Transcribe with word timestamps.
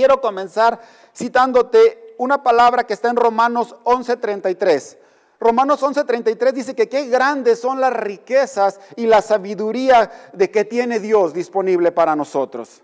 quiero 0.00 0.22
comenzar 0.22 0.80
citándote 1.14 2.14
una 2.16 2.42
palabra 2.42 2.84
que 2.84 2.94
está 2.94 3.10
en 3.10 3.16
Romanos 3.16 3.76
11:33. 3.84 4.96
Romanos 5.38 5.82
11:33 5.82 6.52
dice 6.54 6.74
que 6.74 6.88
qué 6.88 7.04
grandes 7.08 7.60
son 7.60 7.82
las 7.82 7.92
riquezas 7.92 8.80
y 8.96 9.04
la 9.04 9.20
sabiduría 9.20 10.10
de 10.32 10.50
que 10.50 10.64
tiene 10.64 11.00
Dios 11.00 11.34
disponible 11.34 11.92
para 11.92 12.16
nosotros. 12.16 12.80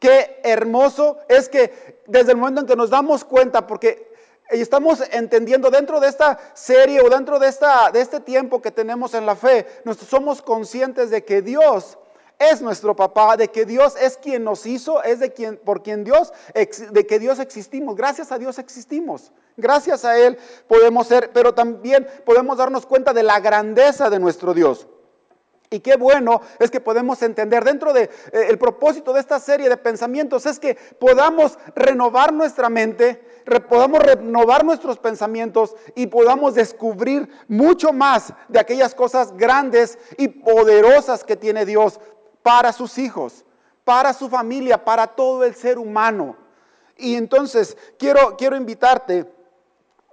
Qué 0.00 0.40
hermoso 0.42 1.18
es 1.28 1.48
que 1.48 2.02
desde 2.08 2.32
el 2.32 2.38
momento 2.38 2.62
en 2.62 2.66
que 2.66 2.74
nos 2.74 2.90
damos 2.90 3.24
cuenta, 3.24 3.64
porque 3.64 4.12
estamos 4.50 5.00
entendiendo 5.12 5.70
dentro 5.70 6.00
de 6.00 6.08
esta 6.08 6.40
serie 6.54 7.00
o 7.02 7.08
dentro 7.08 7.38
de, 7.38 7.46
esta, 7.46 7.92
de 7.92 8.00
este 8.00 8.18
tiempo 8.18 8.60
que 8.60 8.72
tenemos 8.72 9.14
en 9.14 9.26
la 9.26 9.36
fe, 9.36 9.64
somos 10.08 10.42
conscientes 10.42 11.10
de 11.10 11.24
que 11.24 11.40
Dios 11.40 11.98
es 12.38 12.62
nuestro 12.62 12.94
papá, 12.94 13.36
de 13.36 13.48
que 13.48 13.64
Dios 13.64 13.94
es 14.00 14.16
quien 14.16 14.44
nos 14.44 14.64
hizo, 14.64 15.02
es 15.02 15.18
de 15.18 15.32
quien, 15.32 15.56
por 15.56 15.82
quien 15.82 16.04
Dios, 16.04 16.32
de 16.54 17.06
que 17.06 17.18
Dios 17.18 17.40
existimos. 17.40 17.96
Gracias 17.96 18.30
a 18.30 18.38
Dios 18.38 18.58
existimos. 18.58 19.32
Gracias 19.56 20.04
a 20.04 20.16
Él 20.16 20.38
podemos 20.68 21.08
ser, 21.08 21.32
pero 21.32 21.52
también 21.52 22.06
podemos 22.24 22.56
darnos 22.56 22.86
cuenta 22.86 23.12
de 23.12 23.24
la 23.24 23.40
grandeza 23.40 24.08
de 24.08 24.20
nuestro 24.20 24.54
Dios. 24.54 24.86
Y 25.70 25.80
qué 25.80 25.96
bueno 25.96 26.40
es 26.58 26.70
que 26.70 26.80
podemos 26.80 27.20
entender 27.22 27.62
dentro 27.62 27.92
del 27.92 28.08
de, 28.32 28.50
eh, 28.50 28.56
propósito 28.56 29.12
de 29.12 29.20
esta 29.20 29.38
serie 29.38 29.68
de 29.68 29.76
pensamientos 29.76 30.46
es 30.46 30.58
que 30.58 30.76
podamos 30.98 31.58
renovar 31.74 32.32
nuestra 32.32 32.70
mente, 32.70 33.22
podamos 33.68 34.00
renovar 34.02 34.64
nuestros 34.64 34.98
pensamientos 34.98 35.76
y 35.94 36.06
podamos 36.06 36.54
descubrir 36.54 37.28
mucho 37.48 37.92
más 37.92 38.32
de 38.48 38.60
aquellas 38.60 38.94
cosas 38.94 39.36
grandes 39.36 39.98
y 40.16 40.28
poderosas 40.28 41.22
que 41.22 41.36
tiene 41.36 41.66
Dios 41.66 42.00
para 42.48 42.72
sus 42.72 42.96
hijos, 42.96 43.44
para 43.84 44.14
su 44.14 44.30
familia, 44.30 44.82
para 44.82 45.06
todo 45.06 45.44
el 45.44 45.54
ser 45.54 45.78
humano. 45.78 46.34
Y 46.96 47.14
entonces 47.14 47.76
quiero, 47.98 48.38
quiero 48.38 48.56
invitarte 48.56 49.30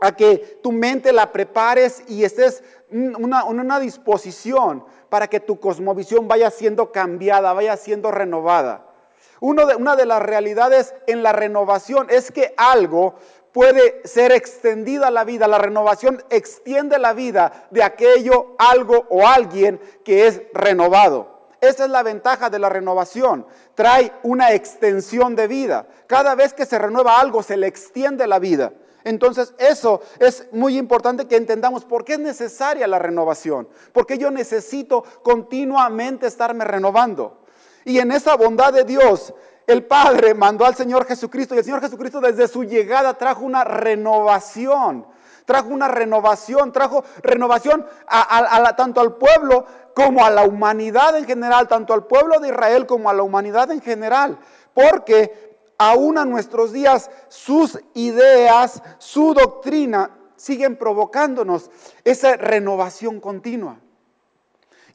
a 0.02 0.14
que 0.14 0.59
tu 0.61 0.73
mente 0.73 1.14
la 1.14 1.31
prepares 1.31 2.03
y 2.09 2.25
estés 2.25 2.61
en 2.92 3.16
una, 3.16 3.80
disposición 3.80 4.83
para 5.08 5.30
que 5.30 5.39
tu 5.39 5.61
cosmovisión 5.61 6.27
vaya 6.27 6.52
siendo 6.52 6.92
cambiada, 6.92 7.53
vaya 7.53 7.77
siendo 7.77 8.11
renovada. 8.11 8.86
Uno 9.39 9.66
de, 9.66 9.77
una 9.77 9.95
de 9.95 10.05
las 10.05 10.22
realidades 10.22 10.94
en 11.08 11.23
la 11.23 11.31
renovación 11.31 12.08
es 12.09 12.33
que 12.33 12.53
algo 12.58 13.16
puede 13.53 14.05
ser 14.05 14.33
extendida 14.33 15.09
la 15.09 15.23
vida. 15.23 15.47
La 15.47 15.58
renovación 15.58 16.22
extiende 16.30 16.99
la 16.99 17.14
vida 17.14 17.67
de 17.72 17.81
aquello, 17.81 18.58
algo 18.58 19.05
o 19.08 19.25
alguien 19.25 19.80
que 20.03 20.27
es 20.27 20.42
renovado. 20.53 21.34
Esa 21.67 21.85
es 21.85 21.89
la 21.89 22.03
ventaja 22.03 22.49
de 22.49 22.59
la 22.59 22.69
renovación. 22.69 23.45
Trae 23.73 24.11
una 24.23 24.53
extensión 24.53 25.35
de 25.35 25.47
vida. 25.47 25.88
Cada 26.08 26.35
vez 26.35 26.53
que 26.53 26.66
se 26.66 26.77
renueva 26.77 27.19
algo, 27.19 27.44
se 27.44 27.58
le 27.58 27.67
extiende 27.67 28.27
la 28.27 28.39
vida. 28.39 28.73
Entonces 29.03 29.53
eso 29.59 30.02
es 30.19 30.47
muy 30.52 30.77
importante 30.77 31.27
que 31.27 31.36
entendamos 31.36 31.86
por 31.86 32.03
qué 32.03 32.13
es 32.13 32.19
necesaria 32.19 32.88
la 32.88 32.99
renovación. 32.99 33.67
Porque 33.93 34.17
yo 34.17 34.31
necesito 34.31 35.03
continuamente 35.23 36.27
estarme 36.27 36.66
renovando. 36.66 37.39
Y 37.83 37.99
en 37.99 38.11
esa 38.11 38.36
bondad 38.36 38.73
de 38.73 38.83
Dios, 38.83 39.33
el 39.67 39.86
Padre 39.86 40.33
mandó 40.33 40.66
al 40.66 40.75
Señor 40.75 41.05
Jesucristo 41.05 41.55
y 41.55 41.59
el 41.59 41.63
Señor 41.63 41.81
Jesucristo 41.81 42.19
desde 42.19 42.47
su 42.47 42.63
llegada 42.63 43.13
trajo 43.16 43.45
una 43.45 43.63
renovación. 43.63 45.05
Trajo 45.45 45.69
una 45.69 45.88
renovación, 45.88 46.71
trajo 46.71 47.03
renovación 47.21 47.86
tanto 48.75 48.99
al 48.99 49.16
pueblo 49.16 49.66
como 49.96 50.24
a 50.26 50.30
la 50.30 50.44
humanidad 50.44 51.18
en 51.18 51.26
general, 51.26 51.68
tanto 51.68 51.94
al 51.94 52.06
pueblo 52.06 52.40
de 52.40 52.50
Israel 52.50 52.86
como 52.86 53.10
a 53.10 53.14
la 53.14 53.24
humanidad 53.24 53.72
en 53.72 53.82
general. 53.82 54.38
Porque 54.74 55.58
aún 55.78 56.18
a 56.18 56.26
nuestros 56.26 56.74
días 56.74 57.10
sus 57.30 57.80
ideas, 57.94 58.84
su 59.00 59.34
doctrina 59.34 60.12
siguen 60.36 60.76
provocándonos 60.76 61.72
esa 62.04 62.36
renovación 62.36 63.22
continua. 63.22 63.80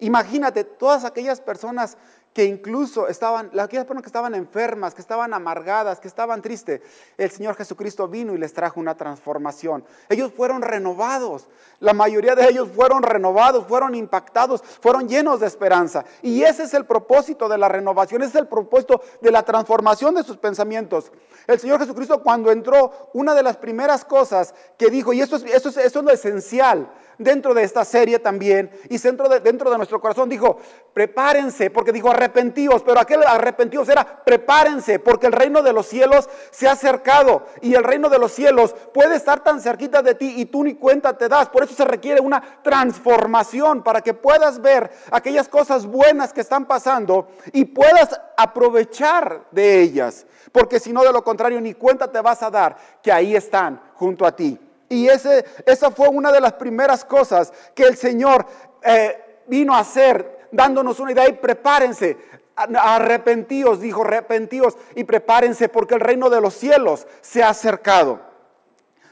Imagínate 0.00 0.64
todas 0.64 1.04
aquellas 1.04 1.40
personas 1.40 1.96
que 2.32 2.44
incluso 2.44 3.08
estaban, 3.08 3.46
aquellas 3.58 3.84
personas 3.84 4.02
que 4.02 4.08
estaban 4.08 4.34
enfermas, 4.34 4.94
que 4.94 5.00
estaban 5.00 5.34
amargadas, 5.34 5.98
que 5.98 6.06
estaban 6.06 6.40
tristes, 6.40 6.80
el 7.18 7.30
Señor 7.30 7.56
Jesucristo 7.56 8.06
vino 8.06 8.34
y 8.34 8.38
les 8.38 8.52
trajo 8.52 8.78
una 8.78 8.96
transformación. 8.96 9.84
Ellos 10.08 10.32
fueron 10.36 10.62
renovados, 10.62 11.48
la 11.80 11.92
mayoría 11.92 12.36
de 12.36 12.48
ellos 12.48 12.68
fueron 12.74 13.02
renovados, 13.02 13.66
fueron 13.66 13.96
impactados, 13.96 14.62
fueron 14.62 15.08
llenos 15.08 15.40
de 15.40 15.48
esperanza. 15.48 16.04
Y 16.22 16.42
ese 16.42 16.62
es 16.64 16.74
el 16.74 16.84
propósito 16.84 17.48
de 17.48 17.58
la 17.58 17.68
renovación, 17.68 18.22
ese 18.22 18.30
es 18.30 18.42
el 18.42 18.48
propósito 18.48 19.02
de 19.20 19.32
la 19.32 19.42
transformación 19.42 20.14
de 20.14 20.22
sus 20.22 20.36
pensamientos. 20.36 21.10
El 21.48 21.58
Señor 21.58 21.80
Jesucristo 21.80 22.22
cuando 22.22 22.52
entró, 22.52 23.10
una 23.12 23.34
de 23.34 23.42
las 23.42 23.56
primeras 23.56 24.04
cosas 24.04 24.54
que 24.78 24.88
dijo, 24.88 25.12
y 25.12 25.20
esto 25.20 25.36
es, 25.36 25.44
esto 25.44 25.68
es, 25.68 25.94
lo 25.96 26.10
esencial 26.10 26.88
dentro 27.20 27.54
de 27.54 27.62
esta 27.62 27.84
serie 27.84 28.18
también, 28.18 28.70
y 28.88 28.98
dentro 28.98 29.28
de, 29.28 29.40
dentro 29.40 29.70
de 29.70 29.76
nuestro 29.76 30.00
corazón, 30.00 30.28
dijo, 30.28 30.58
prepárense, 30.92 31.70
porque 31.70 31.92
dijo, 31.92 32.10
arrepentíos, 32.10 32.82
pero 32.82 32.98
aquel 32.98 33.22
arrepentidos 33.22 33.88
era 33.88 34.24
prepárense, 34.24 34.98
porque 34.98 35.26
el 35.26 35.32
reino 35.32 35.62
de 35.62 35.72
los 35.72 35.86
cielos 35.86 36.28
se 36.50 36.66
ha 36.66 36.72
acercado 36.72 37.46
y 37.60 37.74
el 37.74 37.84
reino 37.84 38.08
de 38.08 38.18
los 38.18 38.32
cielos 38.32 38.74
puede 38.94 39.16
estar 39.16 39.44
tan 39.44 39.60
cerquita 39.60 40.02
de 40.02 40.14
ti 40.14 40.34
y 40.38 40.46
tú 40.46 40.64
ni 40.64 40.74
cuenta 40.74 41.16
te 41.16 41.28
das. 41.28 41.48
Por 41.50 41.62
eso 41.62 41.74
se 41.74 41.84
requiere 41.84 42.20
una 42.20 42.42
transformación 42.62 43.82
para 43.82 44.00
que 44.00 44.14
puedas 44.14 44.60
ver 44.60 44.90
aquellas 45.10 45.48
cosas 45.48 45.86
buenas 45.86 46.32
que 46.32 46.40
están 46.40 46.64
pasando 46.64 47.28
y 47.52 47.66
puedas 47.66 48.18
aprovechar 48.36 49.44
de 49.50 49.82
ellas, 49.82 50.26
porque 50.52 50.80
si 50.80 50.92
no 50.92 51.04
de 51.04 51.12
lo 51.12 51.22
contrario 51.22 51.60
ni 51.60 51.74
cuenta 51.74 52.10
te 52.10 52.20
vas 52.20 52.42
a 52.42 52.50
dar 52.50 52.76
que 53.02 53.12
ahí 53.12 53.36
están 53.36 53.80
junto 53.94 54.26
a 54.26 54.34
ti. 54.34 54.58
Y 54.90 55.08
ese, 55.08 55.44
esa 55.66 55.92
fue 55.92 56.08
una 56.08 56.32
de 56.32 56.40
las 56.40 56.54
primeras 56.54 57.04
cosas 57.04 57.52
que 57.76 57.84
el 57.84 57.96
Señor 57.96 58.44
eh, 58.82 59.42
vino 59.46 59.72
a 59.72 59.78
hacer 59.78 60.48
dándonos 60.50 60.98
una 60.98 61.12
idea 61.12 61.28
y 61.28 61.34
prepárense. 61.34 62.18
Arrepentíos, 62.56 63.80
dijo, 63.80 64.02
arrepentíos 64.02 64.76
y 64.96 65.04
prepárense 65.04 65.68
porque 65.68 65.94
el 65.94 66.00
reino 66.00 66.28
de 66.28 66.40
los 66.40 66.54
cielos 66.54 67.06
se 67.20 67.40
ha 67.40 67.50
acercado. 67.50 68.20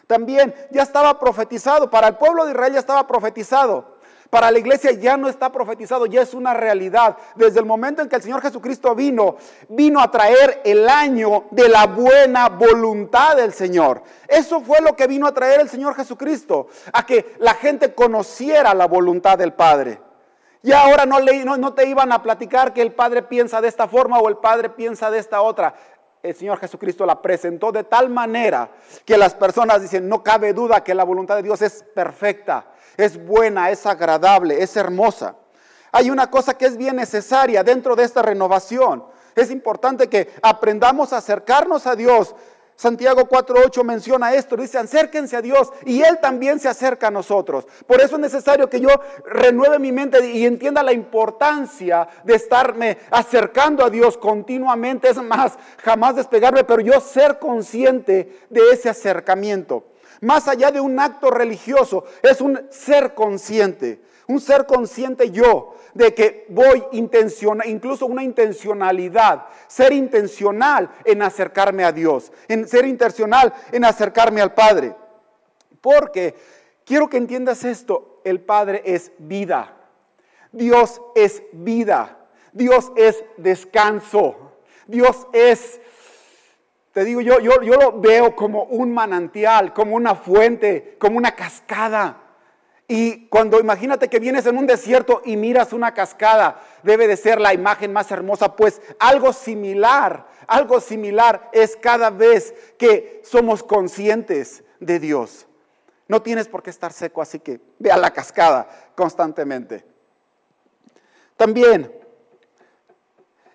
También 0.08 0.52
ya 0.72 0.82
estaba 0.82 1.16
profetizado, 1.18 1.88
para 1.88 2.08
el 2.08 2.16
pueblo 2.16 2.44
de 2.44 2.50
Israel 2.50 2.72
ya 2.72 2.80
estaba 2.80 3.06
profetizado. 3.06 3.97
Para 4.30 4.50
la 4.50 4.58
iglesia 4.58 4.92
ya 4.92 5.16
no 5.16 5.28
está 5.28 5.50
profetizado, 5.50 6.04
ya 6.04 6.20
es 6.20 6.34
una 6.34 6.52
realidad. 6.52 7.16
Desde 7.34 7.60
el 7.60 7.64
momento 7.64 8.02
en 8.02 8.08
que 8.08 8.16
el 8.16 8.22
Señor 8.22 8.42
Jesucristo 8.42 8.94
vino, 8.94 9.36
vino 9.70 10.00
a 10.00 10.10
traer 10.10 10.60
el 10.64 10.86
año 10.88 11.44
de 11.50 11.68
la 11.68 11.86
buena 11.86 12.50
voluntad 12.50 13.36
del 13.36 13.54
Señor. 13.54 14.02
Eso 14.26 14.60
fue 14.60 14.80
lo 14.82 14.94
que 14.94 15.06
vino 15.06 15.26
a 15.26 15.32
traer 15.32 15.60
el 15.60 15.70
Señor 15.70 15.94
Jesucristo, 15.94 16.68
a 16.92 17.06
que 17.06 17.36
la 17.38 17.54
gente 17.54 17.94
conociera 17.94 18.74
la 18.74 18.86
voluntad 18.86 19.38
del 19.38 19.54
Padre. 19.54 19.98
Y 20.62 20.72
ahora 20.72 21.06
no, 21.06 21.18
no, 21.20 21.72
te 21.72 21.88
iban 21.88 22.12
a 22.12 22.22
platicar 22.22 22.74
que 22.74 22.82
el 22.82 22.92
Padre 22.92 23.22
piensa 23.22 23.60
de 23.60 23.68
esta 23.68 23.88
forma 23.88 24.18
o 24.18 24.28
el 24.28 24.36
Padre 24.36 24.68
piensa 24.68 25.10
de 25.10 25.18
esta 25.18 25.40
otra. 25.40 25.74
El 26.22 26.34
Señor 26.34 26.58
Jesucristo 26.58 27.06
la 27.06 27.22
presentó 27.22 27.70
de 27.70 27.84
tal 27.84 28.10
manera 28.10 28.70
que 29.04 29.16
las 29.16 29.34
personas 29.34 29.80
dicen, 29.80 30.08
no 30.08 30.22
cabe 30.22 30.52
duda 30.52 30.82
que 30.82 30.94
la 30.94 31.04
voluntad 31.04 31.36
de 31.36 31.44
Dios 31.44 31.62
es 31.62 31.84
perfecta, 31.94 32.66
es 32.98 33.24
buena, 33.24 33.70
es 33.70 33.86
agradable, 33.86 34.62
es 34.62 34.76
hermosa. 34.76 35.36
Hay 35.90 36.10
una 36.10 36.30
cosa 36.30 36.52
que 36.52 36.66
es 36.66 36.76
bien 36.76 36.96
necesaria 36.96 37.64
dentro 37.64 37.96
de 37.96 38.04
esta 38.04 38.20
renovación. 38.20 39.04
Es 39.34 39.50
importante 39.50 40.08
que 40.08 40.34
aprendamos 40.42 41.14
a 41.14 41.16
acercarnos 41.16 41.86
a 41.86 41.96
Dios 41.96 42.34
Santiago 42.78 43.22
4.8 43.28 43.82
menciona 43.82 44.34
esto, 44.34 44.56
dice, 44.56 44.78
acérquense 44.78 45.36
a 45.36 45.42
Dios 45.42 45.72
y 45.84 46.00
Él 46.00 46.20
también 46.22 46.60
se 46.60 46.68
acerca 46.68 47.08
a 47.08 47.10
nosotros. 47.10 47.66
Por 47.88 48.00
eso 48.00 48.14
es 48.14 48.20
necesario 48.20 48.70
que 48.70 48.80
yo 48.80 48.88
renueve 49.24 49.80
mi 49.80 49.90
mente 49.90 50.24
y 50.30 50.46
entienda 50.46 50.84
la 50.84 50.92
importancia 50.92 52.08
de 52.22 52.36
estarme 52.36 52.98
acercando 53.10 53.84
a 53.84 53.90
Dios 53.90 54.16
continuamente. 54.16 55.10
Es 55.10 55.20
más, 55.20 55.58
jamás 55.78 56.14
despegarme, 56.14 56.62
pero 56.62 56.80
yo 56.80 57.00
ser 57.00 57.40
consciente 57.40 58.46
de 58.48 58.60
ese 58.70 58.88
acercamiento. 58.88 59.87
Más 60.20 60.48
allá 60.48 60.70
de 60.70 60.80
un 60.80 60.98
acto 60.98 61.30
religioso, 61.30 62.04
es 62.22 62.40
un 62.40 62.60
ser 62.70 63.14
consciente, 63.14 64.02
un 64.26 64.40
ser 64.40 64.66
consciente 64.66 65.30
yo 65.30 65.74
de 65.94 66.12
que 66.12 66.46
voy 66.48 66.84
intencional, 66.92 67.68
incluso 67.68 68.06
una 68.06 68.22
intencionalidad, 68.22 69.46
ser 69.68 69.92
intencional 69.92 70.90
en 71.04 71.22
acercarme 71.22 71.84
a 71.84 71.92
Dios, 71.92 72.32
en 72.48 72.66
ser 72.68 72.84
intencional 72.84 73.52
en 73.72 73.84
acercarme 73.84 74.40
al 74.40 74.54
Padre. 74.54 74.94
Porque 75.80 76.34
quiero 76.84 77.08
que 77.08 77.16
entiendas 77.16 77.64
esto, 77.64 78.20
el 78.24 78.40
Padre 78.40 78.82
es 78.84 79.12
vida, 79.18 79.76
Dios 80.52 81.00
es 81.14 81.42
vida, 81.52 82.18
Dios 82.52 82.92
es 82.96 83.24
descanso, 83.36 84.52
Dios 84.86 85.26
es 85.32 85.80
te 86.98 87.04
digo, 87.04 87.20
yo, 87.20 87.38
yo, 87.38 87.62
yo, 87.62 87.74
lo 87.76 88.00
veo 88.00 88.34
como 88.34 88.64
un 88.64 88.92
manantial, 88.92 89.72
como 89.72 89.94
una 89.94 90.16
fuente, 90.16 90.96
como 90.98 91.16
una 91.16 91.30
cascada. 91.36 92.24
Y 92.88 93.28
cuando 93.28 93.60
imagínate 93.60 94.08
que 94.08 94.18
vienes 94.18 94.46
en 94.46 94.58
un 94.58 94.66
desierto 94.66 95.22
y 95.24 95.36
miras 95.36 95.72
una 95.72 95.94
cascada, 95.94 96.60
debe 96.82 97.06
de 97.06 97.16
ser 97.16 97.40
la 97.40 97.54
imagen 97.54 97.92
más 97.92 98.10
hermosa, 98.10 98.56
pues 98.56 98.82
algo 98.98 99.32
similar, 99.32 100.26
algo 100.48 100.80
similar 100.80 101.48
es 101.52 101.76
cada 101.76 102.10
vez 102.10 102.52
que 102.76 103.22
somos 103.22 103.62
conscientes 103.62 104.64
de 104.80 104.98
Dios. 104.98 105.46
No 106.08 106.20
tienes 106.20 106.48
por 106.48 106.64
qué 106.64 106.70
estar 106.70 106.92
seco, 106.92 107.22
así 107.22 107.38
que 107.38 107.60
ve 107.78 107.92
a 107.92 107.96
la 107.96 108.10
cascada 108.10 108.68
constantemente. 108.96 109.84
También 111.36 111.92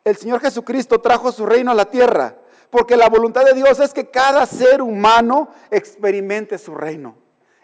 el 0.05 0.15
Señor 0.15 0.39
Jesucristo 0.39 1.01
trajo 1.01 1.33
su 1.33 1.45
reino 1.45 1.71
a 1.71 1.75
la 1.75 1.89
tierra, 1.91 2.37
porque 2.73 2.97
la 2.97 3.07
voluntad 3.07 3.45
de 3.45 3.53
Dios 3.53 3.79
es 3.79 3.93
que 3.93 4.09
cada 4.09 4.47
ser 4.47 4.81
humano 4.81 5.49
experimente 5.69 6.57
su 6.57 6.73
reino. 6.73 7.15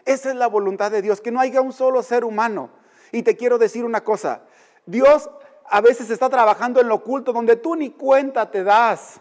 Esa 0.04 0.28
es 0.28 0.36
la 0.36 0.46
voluntad 0.46 0.92
de 0.92 1.02
Dios, 1.02 1.20
que 1.20 1.32
no 1.32 1.40
haya 1.40 1.60
un 1.60 1.72
solo 1.72 2.04
ser 2.04 2.24
humano. 2.24 2.70
Y 3.10 3.24
te 3.24 3.36
quiero 3.36 3.58
decir 3.58 3.84
una 3.84 4.04
cosa, 4.04 4.42
Dios 4.86 5.28
a 5.68 5.80
veces 5.80 6.10
está 6.10 6.30
trabajando 6.30 6.80
en 6.80 6.86
lo 6.86 6.94
oculto 6.94 7.32
donde 7.32 7.56
tú 7.56 7.74
ni 7.74 7.90
cuenta 7.90 8.52
te 8.52 8.62
das. 8.62 9.20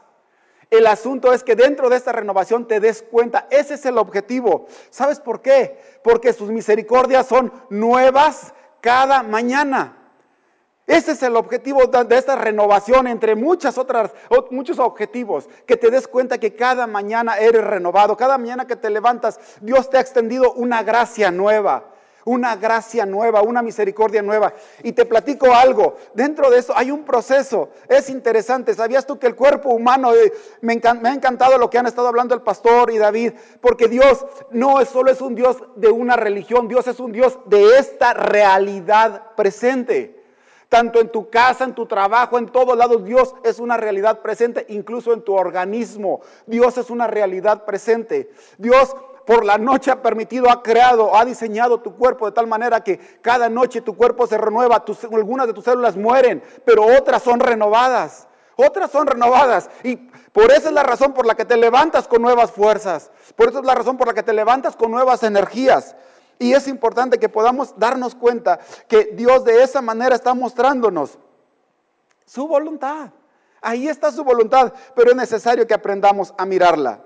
El 0.70 0.86
asunto 0.86 1.34
es 1.34 1.44
que 1.44 1.56
dentro 1.56 1.90
de 1.90 1.96
esta 1.96 2.12
renovación 2.12 2.68
te 2.68 2.80
des 2.80 3.02
cuenta. 3.02 3.48
Ese 3.50 3.74
es 3.74 3.84
el 3.88 3.98
objetivo. 3.98 4.68
¿Sabes 4.92 5.20
por 5.20 5.42
qué? 5.42 5.82
Porque 6.04 6.34
sus 6.34 6.52
misericordias 6.52 7.26
son 7.26 7.52
nuevas 7.72 8.54
cada 8.80 9.24
mañana. 9.24 9.99
Ese 10.90 11.12
es 11.12 11.22
el 11.22 11.36
objetivo 11.36 11.86
de 11.86 12.18
esta 12.18 12.36
renovación 12.36 13.06
entre 13.06 13.36
muchas 13.36 13.78
otras, 13.78 14.12
muchos 14.50 14.80
objetivos. 14.80 15.48
Que 15.68 15.78
te 15.78 15.92
des 15.92 16.08
cuenta 16.08 16.40
que 16.40 16.56
cada 16.56 16.88
mañana 16.88 17.38
eres 17.38 17.64
renovado. 17.64 18.18
Cada 18.18 18.40
mañana 18.40 18.66
que 18.66 18.76
te 18.76 18.90
levantas, 18.90 19.40
Dios 19.62 19.88
te 19.92 19.98
ha 19.98 20.02
extendido 20.02 20.52
una 20.54 20.82
gracia 20.82 21.30
nueva. 21.30 21.92
Una 22.26 22.56
gracia 22.56 23.06
nueva, 23.06 23.44
una 23.44 23.62
misericordia 23.62 24.24
nueva. 24.24 24.52
Y 24.82 24.94
te 24.94 25.06
platico 25.06 25.54
algo. 25.54 25.96
Dentro 26.16 26.50
de 26.50 26.58
eso 26.58 26.74
hay 26.76 26.90
un 26.90 27.04
proceso. 27.04 27.70
Es 27.88 28.10
interesante. 28.10 28.74
¿Sabías 28.74 29.06
tú 29.06 29.20
que 29.20 29.28
el 29.28 29.36
cuerpo 29.36 29.70
humano, 29.70 30.12
eh, 30.16 30.34
me, 30.62 30.82
me 31.02 31.10
ha 31.10 31.14
encantado 31.14 31.60
lo 31.60 31.70
que 31.70 31.78
han 31.78 31.86
estado 31.86 32.08
hablando 32.08 32.34
el 32.34 32.42
pastor 32.42 32.90
y 32.90 32.98
David? 32.98 33.34
Porque 33.62 33.88
Dios 33.88 34.26
no 34.50 34.82
es 34.82 34.90
solo 34.90 35.12
es 35.12 35.22
un 35.22 35.36
Dios 35.36 35.58
de 35.76 35.90
una 35.90 36.16
religión. 36.16 36.68
Dios 36.68 36.88
es 36.88 37.00
un 37.00 37.12
Dios 37.12 37.38
de 37.46 37.78
esta 37.78 38.16
realidad 38.16 39.36
presente. 39.36 40.19
Tanto 40.70 41.02
en 41.02 41.10
tu 41.10 41.30
casa, 41.30 41.64
en 41.64 41.74
tu 41.74 41.88
trabajo, 41.88 42.38
en 42.38 42.48
todos 42.48 42.78
lados, 42.78 43.04
Dios 43.04 43.36
es 43.44 43.60
una 43.60 43.76
realidad 43.76 44.20
presente, 44.20 44.68
incluso 44.70 45.14
en 45.14 45.24
tu 45.24 45.34
organismo. 45.34 46.22
Dios 46.46 46.78
es 46.78 46.92
una 46.92 47.08
realidad 47.08 47.66
presente. 47.66 48.32
Dios 48.60 48.96
por 49.26 49.46
la 49.46 49.58
noche 49.58 49.92
ha 49.92 50.02
permitido, 50.02 50.50
ha 50.50 50.64
creado, 50.64 51.16
ha 51.16 51.26
diseñado 51.26 51.82
tu 51.82 51.96
cuerpo 51.96 52.28
de 52.28 52.32
tal 52.32 52.48
manera 52.48 52.84
que 52.84 53.00
cada 53.22 53.50
noche 53.50 53.82
tu 53.82 53.96
cuerpo 53.96 54.26
se 54.28 54.38
renueva, 54.38 54.84
algunas 55.12 55.48
de 55.48 55.54
tus 55.54 55.66
células 55.66 55.98
mueren, 55.98 56.44
pero 56.66 56.86
otras 56.86 57.24
son 57.24 57.40
renovadas. 57.40 58.28
Otras 58.56 58.92
son 58.92 59.08
renovadas. 59.08 59.70
Y 59.84 59.96
por 59.96 60.52
eso 60.52 60.68
es 60.68 60.74
la 60.74 60.84
razón 60.84 61.14
por 61.14 61.26
la 61.26 61.36
que 61.36 61.46
te 61.46 61.56
levantas 61.56 62.08
con 62.08 62.22
nuevas 62.22 62.52
fuerzas. 62.52 63.10
Por 63.36 63.50
eso 63.50 63.60
es 63.60 63.66
la 63.66 63.74
razón 63.74 63.98
por 63.98 64.08
la 64.08 64.14
que 64.14 64.24
te 64.24 64.34
levantas 64.34 64.76
con 64.76 64.92
nuevas 64.92 65.24
energías. 65.24 65.96
Y 66.40 66.54
es 66.54 66.70
importante 66.70 67.20
que 67.20 67.28
podamos 67.28 67.78
darnos 67.78 68.16
cuenta 68.16 68.60
que 68.88 69.12
Dios 69.14 69.44
de 69.44 69.62
esa 69.62 69.82
manera 69.82 70.16
está 70.16 70.34
mostrándonos 70.34 71.20
su 72.26 72.48
voluntad. 72.48 73.12
Ahí 73.62 73.90
está 73.90 74.10
su 74.10 74.24
voluntad, 74.24 74.74
pero 74.96 75.12
es 75.12 75.18
necesario 75.18 75.68
que 75.68 75.74
aprendamos 75.74 76.34
a 76.38 76.46
mirarla. 76.46 77.04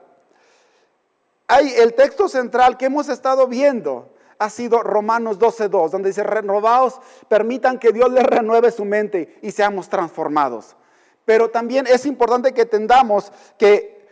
El 1.49 1.95
texto 1.95 2.29
central 2.29 2.77
que 2.77 2.85
hemos 2.85 3.09
estado 3.09 3.47
viendo 3.47 4.13
ha 4.37 4.49
sido 4.49 4.83
Romanos 4.83 5.39
12:2, 5.39 5.89
donde 5.89 6.09
dice, 6.09 6.23
renovaos, 6.23 6.99
permitan 7.27 7.79
que 7.79 7.91
Dios 7.91 8.11
les 8.11 8.23
renueve 8.23 8.71
su 8.71 8.85
mente 8.85 9.39
y 9.41 9.51
seamos 9.51 9.89
transformados. 9.89 10.75
Pero 11.25 11.49
también 11.49 11.87
es 11.87 12.05
importante 12.05 12.53
que 12.53 12.63
entendamos 12.63 13.31
que, 13.57 14.07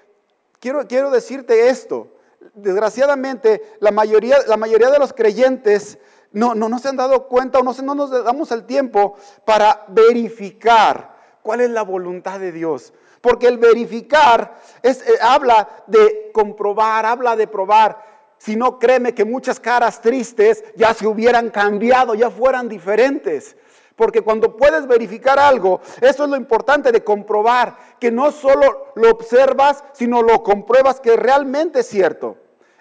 quiero, 0.60 0.88
quiero 0.88 1.12
decirte 1.12 1.70
esto, 1.70 2.08
desgraciadamente, 2.54 3.62
la 3.80 3.92
mayoría, 3.92 4.38
la 4.48 4.58
mayoría 4.58 4.90
de 4.90 5.00
los 5.00 5.14
creyentes 5.14 5.98
no, 6.32 6.56
no, 6.56 6.80
se 6.80 6.88
han 6.88 6.96
dado 6.96 7.28
cuenta 7.28 7.60
o 7.60 7.64
no, 7.64 7.74
no 7.84 7.96
nos 7.96 8.12
damos 8.24 8.52
el 8.52 8.66
tiempo 8.66 9.16
para 9.46 9.86
verificar 9.90 11.16
cuál 11.42 11.62
es 11.62 11.70
la 11.70 11.84
voluntad 11.84 12.40
de 12.40 12.52
Dios. 12.52 12.94
Porque 13.20 13.48
el 13.48 13.58
verificar 13.58 14.58
es, 14.82 15.02
eh, 15.08 15.14
habla 15.22 15.68
de 15.88 16.32
comprobar, 16.34 17.06
habla 17.06 17.36
de 17.36 17.48
probar. 17.48 18.10
Si 18.38 18.56
no, 18.56 18.80
créeme 18.80 19.14
que 19.14 19.26
muchas 19.26 19.60
caras 19.60 20.02
tristes 20.02 20.64
ya 20.76 20.94
se 20.94 21.06
hubieran 21.06 21.50
cambiado, 21.50 22.16
ya 22.16 22.32
fueran 22.32 22.68
diferentes. 22.68 23.56
Porque 24.02 24.24
cuando 24.24 24.58
puedes 24.58 24.88
verificar 24.88 25.38
algo, 25.38 25.80
eso 26.02 26.24
es 26.24 26.30
lo 26.32 26.36
importante 26.36 26.92
de 26.92 27.04
comprobar, 27.04 27.78
que 28.00 28.10
no 28.10 28.32
solo 28.32 28.88
lo 28.96 29.12
observas, 29.12 29.84
sino 29.94 30.24
lo 30.24 30.42
compruebas 30.42 31.00
que 31.00 31.16
realmente 31.16 31.82
es 31.82 31.88
cierto. 31.88 32.36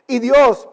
Y 0.06 0.18
Dios 0.18 0.66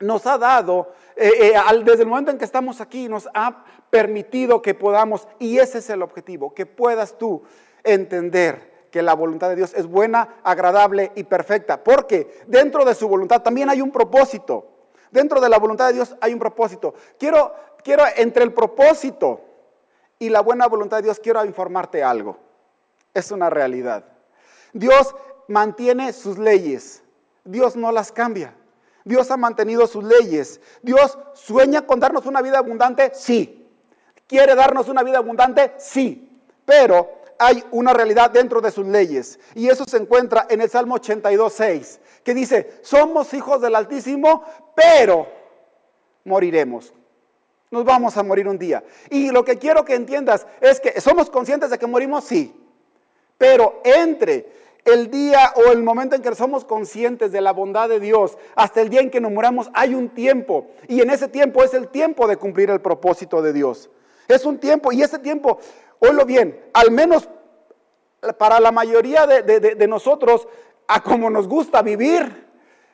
nos 0.00 0.26
ha 0.26 0.36
dado, 0.36 0.92
eh, 1.16 1.54
eh, 1.54 1.82
desde 1.82 2.02
el 2.02 2.10
momento 2.10 2.30
en 2.30 2.36
que 2.36 2.44
estamos 2.44 2.82
aquí, 2.82 3.08
nos 3.08 3.26
ha 3.32 3.64
permitido 3.88 4.60
que 4.60 4.74
podamos, 4.74 5.26
y 5.38 5.56
ese 5.56 5.78
es 5.78 5.88
el 5.88 6.02
objetivo, 6.02 6.52
que 6.52 6.66
puedas 6.66 7.16
tú 7.16 7.42
entender 7.84 8.88
que 8.90 9.00
la 9.00 9.14
voluntad 9.14 9.48
de 9.48 9.56
Dios 9.56 9.72
es 9.72 9.86
buena, 9.86 10.40
agradable 10.44 11.10
y 11.14 11.24
perfecta, 11.24 11.82
porque 11.82 12.42
dentro 12.46 12.84
de 12.84 12.94
su 12.94 13.08
voluntad 13.08 13.40
también 13.40 13.70
hay 13.70 13.80
un 13.80 13.92
propósito. 13.92 14.72
Dentro 15.10 15.40
de 15.40 15.48
la 15.48 15.58
voluntad 15.58 15.86
de 15.86 15.94
Dios 15.94 16.14
hay 16.20 16.34
un 16.34 16.38
propósito. 16.38 16.92
Quiero 17.18 17.54
quiero, 17.84 18.04
entre 18.16 18.42
el 18.42 18.52
propósito 18.52 19.53
y 20.18 20.28
la 20.28 20.40
buena 20.40 20.66
voluntad 20.66 20.98
de 20.98 21.04
Dios, 21.04 21.20
quiero 21.20 21.44
informarte 21.44 22.02
algo. 22.02 22.38
Es 23.12 23.30
una 23.30 23.50
realidad. 23.50 24.04
Dios 24.72 25.14
mantiene 25.48 26.12
sus 26.12 26.38
leyes. 26.38 27.02
Dios 27.44 27.76
no 27.76 27.92
las 27.92 28.12
cambia. 28.12 28.54
Dios 29.04 29.30
ha 29.30 29.36
mantenido 29.36 29.86
sus 29.86 30.04
leyes. 30.04 30.60
Dios 30.82 31.18
sueña 31.34 31.86
con 31.86 32.00
darnos 32.00 32.26
una 32.26 32.40
vida 32.40 32.58
abundante, 32.58 33.12
sí. 33.14 33.68
¿Quiere 34.26 34.54
darnos 34.54 34.88
una 34.88 35.02
vida 35.02 35.18
abundante? 35.18 35.74
Sí. 35.78 36.40
Pero 36.64 37.22
hay 37.38 37.62
una 37.72 37.92
realidad 37.92 38.30
dentro 38.30 38.60
de 38.60 38.70
sus 38.70 38.86
leyes. 38.86 39.38
Y 39.54 39.68
eso 39.68 39.84
se 39.84 39.98
encuentra 39.98 40.46
en 40.48 40.60
el 40.60 40.70
Salmo 40.70 40.94
82, 40.94 41.52
6, 41.52 42.00
que 42.22 42.34
dice, 42.34 42.80
somos 42.82 43.34
hijos 43.34 43.60
del 43.60 43.74
Altísimo, 43.74 44.44
pero 44.74 45.26
moriremos 46.24 46.94
nos 47.74 47.84
vamos 47.84 48.16
a 48.16 48.22
morir 48.22 48.48
un 48.48 48.58
día. 48.58 48.82
Y 49.10 49.30
lo 49.30 49.44
que 49.44 49.58
quiero 49.58 49.84
que 49.84 49.94
entiendas 49.94 50.46
es 50.60 50.80
que 50.80 51.00
somos 51.00 51.28
conscientes 51.28 51.68
de 51.68 51.78
que 51.78 51.86
morimos, 51.86 52.24
sí. 52.24 52.54
Pero 53.36 53.82
entre 53.84 54.48
el 54.84 55.10
día 55.10 55.52
o 55.56 55.72
el 55.72 55.82
momento 55.82 56.14
en 56.14 56.22
que 56.22 56.34
somos 56.34 56.64
conscientes 56.64 57.32
de 57.32 57.40
la 57.40 57.52
bondad 57.52 57.88
de 57.88 58.00
Dios 58.00 58.38
hasta 58.54 58.80
el 58.80 58.88
día 58.88 59.00
en 59.00 59.10
que 59.10 59.20
nos 59.20 59.32
muramos, 59.32 59.70
hay 59.74 59.94
un 59.94 60.08
tiempo. 60.10 60.68
Y 60.88 61.00
en 61.00 61.10
ese 61.10 61.28
tiempo 61.28 61.62
es 61.62 61.74
el 61.74 61.88
tiempo 61.88 62.26
de 62.26 62.36
cumplir 62.36 62.70
el 62.70 62.80
propósito 62.80 63.42
de 63.42 63.52
Dios. 63.52 63.90
Es 64.28 64.44
un 64.44 64.58
tiempo 64.58 64.92
y 64.92 65.02
ese 65.02 65.18
tiempo, 65.18 65.58
oílo 65.98 66.24
bien, 66.24 66.58
al 66.72 66.90
menos 66.90 67.28
para 68.38 68.58
la 68.60 68.72
mayoría 68.72 69.26
de, 69.26 69.42
de 69.42 69.88
nosotros, 69.88 70.48
a 70.86 71.02
como 71.02 71.28
nos 71.28 71.46
gusta 71.46 71.82
vivir, 71.82 72.46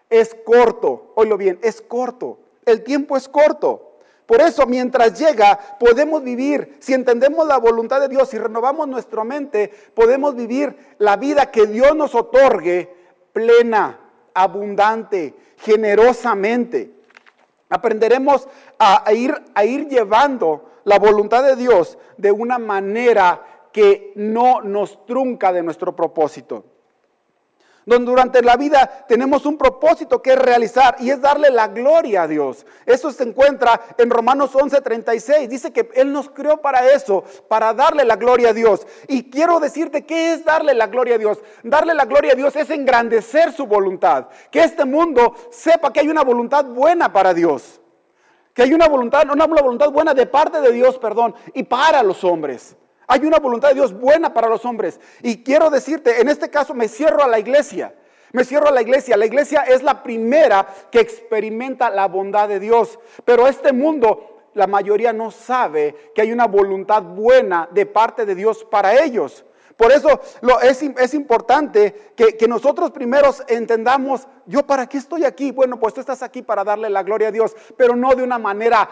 es 0.09 0.35
corto. 0.45 1.13
Oílo 1.15 1.37
bien, 1.37 1.59
es 1.63 1.81
corto. 1.81 2.39
El 2.67 2.83
tiempo 2.83 3.17
es 3.17 3.29
corto. 3.29 3.90
Por 4.31 4.41
eso, 4.43 4.65
mientras 4.65 5.19
llega, 5.19 5.59
podemos 5.81 6.23
vivir, 6.23 6.77
si 6.79 6.95
entendemos 6.95 7.49
la 7.49 7.59
voluntad 7.59 8.01
de 8.01 8.07
Dios 8.07 8.33
y 8.33 8.39
renovamos 8.39 8.87
nuestra 8.87 9.25
mente, 9.25 9.73
podemos 9.93 10.37
vivir 10.37 10.95
la 10.99 11.17
vida 11.17 11.51
que 11.51 11.67
Dios 11.67 11.97
nos 11.97 12.15
otorgue 12.15 12.95
plena, 13.33 13.99
abundante, 14.33 15.35
generosamente. 15.57 16.93
Aprenderemos 17.71 18.47
a, 18.79 19.13
ir, 19.13 19.35
a 19.53 19.65
ir 19.65 19.89
llevando 19.89 20.71
la 20.85 21.01
voluntad 21.01 21.43
de 21.43 21.57
Dios 21.57 21.99
de 22.17 22.31
una 22.31 22.61
manera 22.61 23.69
que 23.73 24.13
no 24.15 24.61
nos 24.61 25.05
trunca 25.07 25.53
de 25.53 25.65
nuestro 25.65 25.97
propósito 25.97 26.67
donde 27.91 28.09
durante 28.09 28.41
la 28.41 28.57
vida 28.57 29.05
tenemos 29.09 29.45
un 29.47 29.59
propósito 29.59 30.23
que 30.23 30.37
realizar 30.37 30.95
y 31.01 31.11
es 31.11 31.21
darle 31.21 31.51
la 31.51 31.67
gloria 31.67 32.23
a 32.23 32.29
Dios. 32.29 32.65
Eso 32.87 33.11
se 33.11 33.25
encuentra 33.25 33.81
en 33.99 34.11
Romanos 34.11 34.55
11:36. 34.55 35.49
Dice 35.49 35.73
que 35.73 35.91
Él 35.95 36.13
nos 36.13 36.31
creó 36.31 36.59
para 36.59 36.89
eso, 36.93 37.25
para 37.49 37.75
darle 37.75 38.05
la 38.05 38.15
gloria 38.15 38.51
a 38.51 38.53
Dios. 38.53 38.87
Y 39.09 39.29
quiero 39.29 39.59
decirte 39.59 40.07
qué 40.07 40.33
es 40.33 40.45
darle 40.45 40.73
la 40.73 40.87
gloria 40.87 41.17
a 41.17 41.19
Dios. 41.19 41.39
Darle 41.65 41.95
la 41.95 42.05
gloria 42.05 42.33
a 42.33 42.37
Dios 42.37 42.55
es 42.55 42.71
engrandecer 42.71 43.53
su 43.53 43.67
voluntad. 43.67 44.29
Que 44.53 44.63
este 44.63 44.85
mundo 44.85 45.35
sepa 45.51 45.93
que 45.93 45.99
hay 45.99 46.09
una 46.09 46.23
voluntad 46.23 46.65
buena 46.67 47.13
para 47.13 47.35
Dios. 47.35 47.81
Que 48.55 48.63
hay 48.63 48.73
una 48.73 48.87
voluntad, 48.87 49.25
una 49.33 49.47
voluntad 49.47 49.91
buena 49.91 50.15
de 50.15 50.27
parte 50.27 50.61
de 50.61 50.71
Dios, 50.71 50.97
perdón, 50.99 51.35
y 51.55 51.65
para 51.65 52.05
los 52.05 52.23
hombres. 52.23 52.77
Hay 53.11 53.27
una 53.27 53.41
voluntad 53.41 53.71
de 53.71 53.75
Dios 53.75 53.93
buena 53.93 54.33
para 54.33 54.49
los 54.49 54.65
hombres. 54.65 55.01
Y 55.21 55.43
quiero 55.43 55.69
decirte, 55.69 56.21
en 56.21 56.29
este 56.29 56.49
caso 56.49 56.75
me 56.75 56.87
cierro 56.87 57.25
a 57.25 57.27
la 57.27 57.41
iglesia. 57.41 57.93
Me 58.31 58.45
cierro 58.45 58.69
a 58.69 58.71
la 58.71 58.83
iglesia. 58.83 59.17
La 59.17 59.27
iglesia 59.27 59.63
es 59.63 59.83
la 59.83 60.05
primera 60.05 60.65
que 60.93 61.01
experimenta 61.01 61.91
la 61.91 62.07
bondad 62.07 62.49
de 62.49 62.61
Dios. 62.61 63.01
Pero 63.25 63.49
este 63.49 63.73
mundo, 63.73 64.45
la 64.55 64.69
mayoría 64.69 65.13
no 65.13 65.33
sabe 65.33 66.13
que 66.15 66.23
hay 66.23 66.31
una 66.31 66.47
voluntad 66.47 67.03
buena 67.03 67.69
de 67.73 67.85
parte 67.85 68.25
de 68.25 68.37
Dios 68.37 68.63
para 68.63 69.03
ellos. 69.03 69.45
Por 69.77 69.91
eso 69.91 70.21
lo, 70.43 70.61
es, 70.61 71.13
importante 71.13 72.13
que, 72.15 72.37
que, 72.37 72.47
nosotros 72.47 72.93
primeros 72.93 73.43
entendamos, 73.49 74.29
yo 74.47 74.65
para 74.65 74.87
qué 74.87 74.99
estoy 74.99 75.25
aquí. 75.25 75.51
Bueno, 75.51 75.81
pues 75.81 75.95
tú 75.95 76.01
estás 76.01 76.23
aquí 76.23 76.43
para 76.43 76.63
darle 76.63 76.89
la 76.91 77.03
gloria 77.03 77.29
a 77.29 77.33
Dios, 77.33 77.57
pero 77.77 77.97
no 77.97 78.15
de 78.15 78.23
una 78.23 78.39
manera 78.39 78.89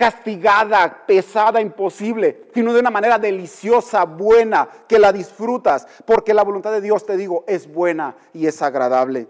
castigada, 0.00 1.04
pesada, 1.06 1.60
imposible, 1.60 2.48
sino 2.54 2.72
de 2.72 2.80
una 2.80 2.88
manera 2.88 3.18
deliciosa, 3.18 4.04
buena, 4.04 4.66
que 4.88 4.98
la 4.98 5.12
disfrutas, 5.12 5.86
porque 6.06 6.32
la 6.32 6.42
voluntad 6.42 6.72
de 6.72 6.80
Dios, 6.80 7.04
te 7.04 7.18
digo, 7.18 7.44
es 7.46 7.70
buena 7.70 8.16
y 8.32 8.46
es 8.46 8.62
agradable. 8.62 9.28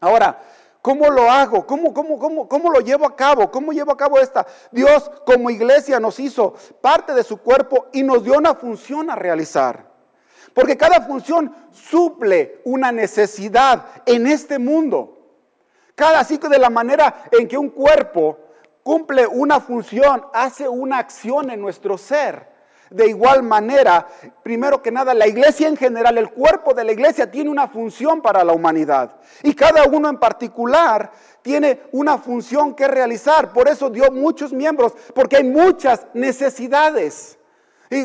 Ahora, 0.00 0.42
¿Cómo 0.82 1.08
lo 1.08 1.30
hago? 1.30 1.66
¿Cómo, 1.66 1.94
cómo, 1.94 2.18
cómo, 2.18 2.46
¿Cómo 2.46 2.70
lo 2.70 2.80
llevo 2.80 3.06
a 3.06 3.16
cabo? 3.16 3.50
¿Cómo 3.50 3.72
llevo 3.72 3.92
a 3.92 3.96
cabo 3.96 4.18
esta? 4.18 4.46
Dios 4.70 5.10
como 5.24 5.48
iglesia 5.48 5.98
nos 5.98 6.20
hizo 6.20 6.52
parte 6.82 7.14
de 7.14 7.24
su 7.24 7.38
cuerpo 7.38 7.86
y 7.94 8.02
nos 8.02 8.22
dio 8.22 8.36
una 8.36 8.54
función 8.54 9.08
a 9.08 9.16
realizar. 9.16 9.86
Porque 10.52 10.76
cada 10.76 11.00
función 11.06 11.54
suple 11.72 12.60
una 12.64 12.92
necesidad 12.92 13.86
en 14.04 14.26
este 14.26 14.58
mundo. 14.58 15.16
Cada 15.94 16.22
ciclo 16.22 16.50
de 16.50 16.58
la 16.58 16.68
manera 16.68 17.24
en 17.32 17.48
que 17.48 17.56
un 17.56 17.70
cuerpo 17.70 18.43
cumple 18.84 19.26
una 19.26 19.58
función, 19.58 20.26
hace 20.32 20.68
una 20.68 20.98
acción 20.98 21.50
en 21.50 21.60
nuestro 21.60 21.98
ser. 21.98 22.54
De 22.90 23.08
igual 23.08 23.42
manera, 23.42 24.06
primero 24.42 24.80
que 24.80 24.92
nada, 24.92 25.14
la 25.14 25.26
iglesia 25.26 25.66
en 25.66 25.76
general, 25.76 26.16
el 26.18 26.30
cuerpo 26.30 26.74
de 26.74 26.84
la 26.84 26.92
iglesia 26.92 27.28
tiene 27.28 27.50
una 27.50 27.66
función 27.66 28.20
para 28.20 28.44
la 28.44 28.52
humanidad. 28.52 29.16
Y 29.42 29.54
cada 29.54 29.84
uno 29.84 30.10
en 30.10 30.18
particular 30.18 31.10
tiene 31.42 31.80
una 31.92 32.18
función 32.18 32.74
que 32.74 32.86
realizar. 32.86 33.52
Por 33.52 33.68
eso 33.68 33.88
dio 33.90 34.12
muchos 34.12 34.52
miembros, 34.52 34.92
porque 35.14 35.38
hay 35.38 35.44
muchas 35.44 36.06
necesidades. 36.12 37.38
Y 37.90 38.04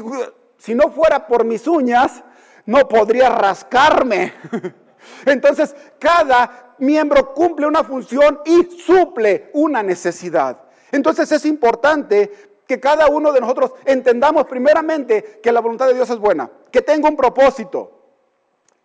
si 0.57 0.73
no 0.73 0.89
fuera 0.89 1.27
por 1.27 1.43
mis 1.43 1.67
uñas, 1.67 2.23
no 2.65 2.87
podría 2.87 3.29
rascarme. 3.29 4.33
Entonces, 5.25 5.75
cada 5.99 6.73
miembro 6.79 7.33
cumple 7.33 7.67
una 7.67 7.83
función 7.83 8.39
y 8.45 8.63
suple 8.79 9.51
una 9.53 9.83
necesidad. 9.83 10.68
Entonces 10.91 11.31
es 11.31 11.45
importante 11.45 12.31
que 12.65 12.79
cada 12.79 13.07
uno 13.07 13.31
de 13.31 13.41
nosotros 13.41 13.73
entendamos 13.85 14.45
primeramente 14.45 15.39
que 15.41 15.51
la 15.51 15.59
voluntad 15.59 15.87
de 15.87 15.95
Dios 15.95 16.09
es 16.09 16.19
buena, 16.19 16.51
que 16.71 16.81
tengo 16.81 17.07
un 17.07 17.15
propósito 17.15 17.91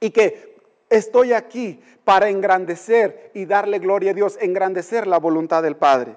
y 0.01 0.11
que 0.11 0.57
estoy 0.89 1.33
aquí 1.33 1.83
para 2.05 2.29
engrandecer 2.29 3.31
y 3.35 3.45
darle 3.45 3.79
gloria 3.79 4.13
a 4.13 4.15
Dios, 4.15 4.39
engrandecer 4.41 5.07
la 5.07 5.19
voluntad 5.19 5.63
del 5.63 5.77
Padre. 5.77 6.17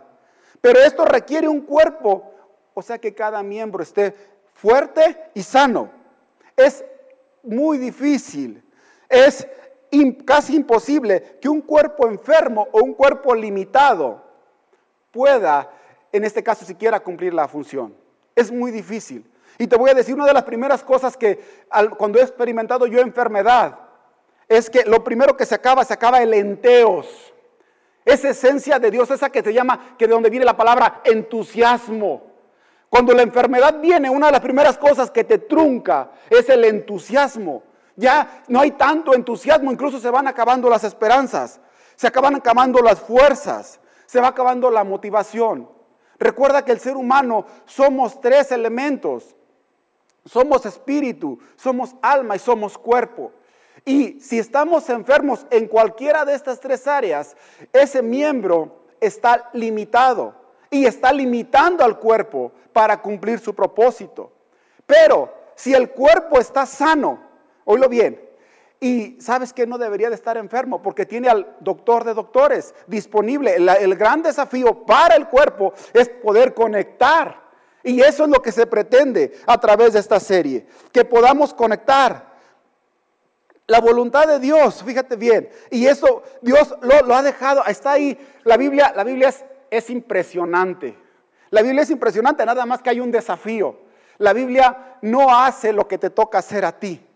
Pero 0.62 0.79
esto 0.79 1.06
requiere 1.06 1.48
un 1.48 1.62
cuerpo, 1.62 2.32
o 2.74 2.82
sea 2.82 3.00
que 3.00 3.13
cada 3.13 3.44
miembro 3.44 3.84
esté 3.84 4.13
fuerte 4.53 5.29
y 5.34 5.44
sano. 5.44 5.91
Es 6.56 6.84
muy 7.44 7.77
difícil, 7.77 8.63
es 9.10 9.48
casi 10.25 10.56
imposible 10.56 11.38
que 11.41 11.50
un 11.50 11.62
cuerpo 11.62 12.08
enfermo 12.08 12.67
o 12.72 12.84
un 12.84 12.94
cuerpo 12.94 13.34
limitado 13.36 14.24
pueda 15.12 15.70
en 16.18 16.26
este 16.26 16.44
caso 16.44 16.66
siquiera 16.66 17.00
cumplir 17.00 17.34
la 17.34 17.48
función. 17.48 17.96
Es 18.36 18.52
muy 18.52 18.72
difícil. 18.72 19.26
Y 19.58 19.68
te 19.68 19.76
voy 19.76 19.90
a 19.90 19.94
decir 19.94 20.14
una 20.14 20.26
de 20.26 20.34
las 20.34 20.44
primeras 20.44 20.84
cosas 20.84 21.18
que 21.18 21.40
cuando 21.98 22.20
he 22.20 22.22
experimentado 22.22 22.86
yo 22.86 23.00
enfermedad, 23.00 23.80
es 24.48 24.70
que 24.70 24.84
lo 24.86 25.04
primero 25.04 25.36
que 25.36 25.46
se 25.46 25.56
acaba, 25.56 25.84
se 25.84 25.94
acaba 25.94 26.22
el 26.22 26.34
enteos. 26.34 27.34
Esa 28.06 28.30
esencia 28.30 28.80
de 28.80 28.92
Dios, 28.92 29.12
esa 29.12 29.30
que 29.30 29.42
se 29.42 29.54
llama, 29.54 29.96
que 29.98 30.08
de 30.08 30.14
donde 30.14 30.30
viene 30.30 30.46
la 30.46 30.56
palabra 30.56 31.02
entusiasmo. 31.04 32.24
Cuando 32.90 33.14
la 33.14 33.24
enfermedad 33.24 33.82
viene, 33.82 34.10
una 34.10 34.28
de 34.28 34.32
las 34.32 34.42
primeras 34.42 34.78
cosas 34.78 35.12
que 35.12 35.24
te 35.24 35.40
trunca 35.40 36.12
es 36.30 36.48
el 36.48 36.64
entusiasmo. 36.64 37.64
Ya 37.98 38.44
no 38.48 38.62
hay 38.62 38.72
tanto 38.72 39.14
entusiasmo, 39.14 39.72
incluso 39.72 40.00
se 40.00 40.10
van 40.10 40.28
acabando 40.28 40.70
las 40.70 40.84
esperanzas, 40.84 41.60
se 41.96 42.08
acaban 42.08 42.36
acabando 42.36 42.80
las 42.82 43.02
fuerzas, 43.02 43.80
se 44.06 44.22
va 44.22 44.30
acabando 44.30 44.72
la 44.72 44.84
motivación. 44.84 45.68
Recuerda 46.20 46.66
que 46.66 46.72
el 46.72 46.80
ser 46.80 46.96
humano 46.96 47.46
somos 47.66 48.20
tres 48.20 48.52
elementos. 48.52 49.36
Somos 50.26 50.66
espíritu, 50.66 51.40
somos 51.56 51.96
alma 52.02 52.36
y 52.36 52.40
somos 52.40 52.78
cuerpo. 52.78 53.32
Y 53.86 54.20
si 54.20 54.38
estamos 54.38 54.90
enfermos 54.90 55.46
en 55.50 55.68
cualquiera 55.68 56.26
de 56.26 56.34
estas 56.34 56.60
tres 56.60 56.86
áreas, 56.88 57.38
ese 57.72 58.02
miembro 58.02 58.84
está 59.00 59.50
limitado 59.54 60.36
y 60.70 60.86
está 60.86 61.14
limitando 61.14 61.86
al 61.86 61.98
cuerpo 61.98 62.52
para 62.74 63.02
cumplir 63.02 63.40
su 63.40 63.56
propósito. 63.56 64.32
Pero 64.86 65.34
si 65.56 65.74
el 65.74 65.92
cuerpo 65.92 66.40
está 66.40 66.66
sano, 66.66 67.20
oílo 67.64 67.88
bien, 67.88 68.27
y 68.80 69.18
sabes 69.20 69.54
que 69.54 69.66
no 69.66 69.78
debería 69.78 70.10
de 70.10 70.16
estar 70.16 70.38
enfermo 70.38 70.82
porque 70.82 71.06
tiene 71.06 71.30
al 71.30 71.56
doctor 71.62 72.04
de 72.04 72.14
doctores 72.14 72.76
disponible. 72.86 73.56
El, 73.56 73.96
gran 73.96 74.22
desafío 74.22 74.86
para 74.86 75.16
el 75.16 75.28
cuerpo 75.28 75.74
es 75.94 76.10
poder 76.10 76.54
conectar. 76.54 77.48
Y 77.84 78.02
eso 78.02 78.26
es 78.26 78.30
lo 78.30 78.42
que 78.42 78.52
se 78.52 78.68
pretende 78.68 79.34
a 79.48 79.60
través 79.60 79.94
de 79.94 80.00
esta 80.00 80.20
serie, 80.20 80.68
que 80.92 81.06
podamos 81.06 81.54
conectar. 81.54 82.28
La 83.66 83.80
voluntad 83.80 84.28
de 84.28 84.40
Dios, 84.40 84.84
fíjate 84.84 85.16
bien, 85.16 85.50
y 85.72 85.88
eso 85.88 86.24
Dios 86.42 86.76
lo, 86.82 87.16
ha 87.16 87.24
dejado, 87.24 87.66
está 87.66 87.94
ahí. 87.94 88.18
La 88.44 88.58
Biblia, 88.58 88.94
la 88.96 89.04
Biblia 89.04 89.30
es, 89.30 89.44
es 89.70 89.90
impresionante. 89.90 90.98
La 91.50 91.62
Biblia 91.62 91.84
es 91.84 91.90
impresionante, 91.90 92.46
nada 92.46 92.66
más 92.66 92.82
que 92.82 92.90
hay 92.92 93.00
un 93.00 93.12
desafío. 93.12 93.78
La 94.20 94.34
Biblia 94.34 94.98
no 95.02 95.36
hace 95.36 95.74
lo 95.74 95.88
que 95.88 95.98
te 95.98 96.10
toca 96.10 96.38
hacer 96.38 96.66
a 96.66 96.78
ti. 96.78 97.07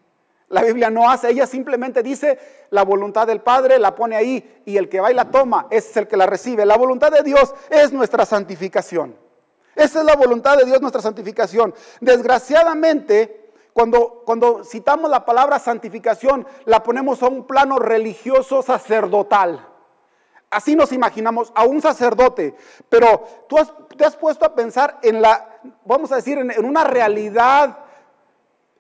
La 0.51 0.63
Biblia 0.63 0.89
no 0.89 1.10
hace, 1.10 1.29
ella 1.29 1.48
simplemente 1.48 2.03
dice 2.03 2.38
la 2.72 2.84
voluntad 2.84 3.25
del 3.25 3.39
Padre, 3.39 3.79
la 3.79 3.96
pone 3.96 4.17
ahí 4.17 4.62
y 4.65 4.77
el 4.77 4.89
que 4.89 5.00
va 5.00 5.10
y 5.10 5.15
la 5.15 5.31
toma 5.31 5.67
es 5.70 5.96
el 5.96 6.08
que 6.08 6.17
la 6.17 6.25
recibe. 6.25 6.65
La 6.65 6.75
voluntad 6.75 7.12
de 7.12 7.24
Dios 7.24 7.53
es 7.70 7.93
nuestra 7.93 8.25
santificación. 8.25 9.15
Esa 9.75 10.00
es 10.00 10.05
la 10.05 10.15
voluntad 10.15 10.58
de 10.58 10.65
Dios, 10.65 10.81
nuestra 10.81 11.01
santificación. 11.01 11.74
Desgraciadamente, 12.01 13.51
cuando, 13.72 14.24
cuando 14.25 14.65
citamos 14.65 15.10
la 15.10 15.25
palabra 15.25 15.58
santificación, 15.58 16.46
la 16.65 16.84
ponemos 16.84 17.24
a 17.24 17.27
un 17.27 17.48
plano 17.48 17.79
religioso 17.79 18.62
sacerdotal. 18.62 19.65
Así 20.50 20.75
nos 20.75 20.91
imaginamos 20.91 21.53
a 21.55 21.63
un 21.63 21.81
sacerdote, 21.81 22.55
pero 22.89 23.46
tú 23.48 23.55
te 23.98 24.03
has 24.03 24.17
puesto 24.17 24.46
a 24.46 24.53
pensar 24.53 25.00
en 25.01 25.22
la, 25.22 25.62
vamos 25.86 26.12
a 26.12 26.17
decir, 26.17 26.38
en 26.38 26.65
una 26.65 26.84
realidad 26.84 27.80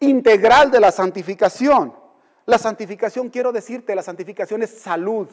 integral 0.01 0.69
de 0.69 0.79
la 0.79 0.91
santificación. 0.91 1.93
La 2.45 2.57
santificación, 2.57 3.29
quiero 3.29 3.51
decirte, 3.51 3.95
la 3.95 4.03
santificación 4.03 4.61
es 4.63 4.71
salud. 4.81 5.27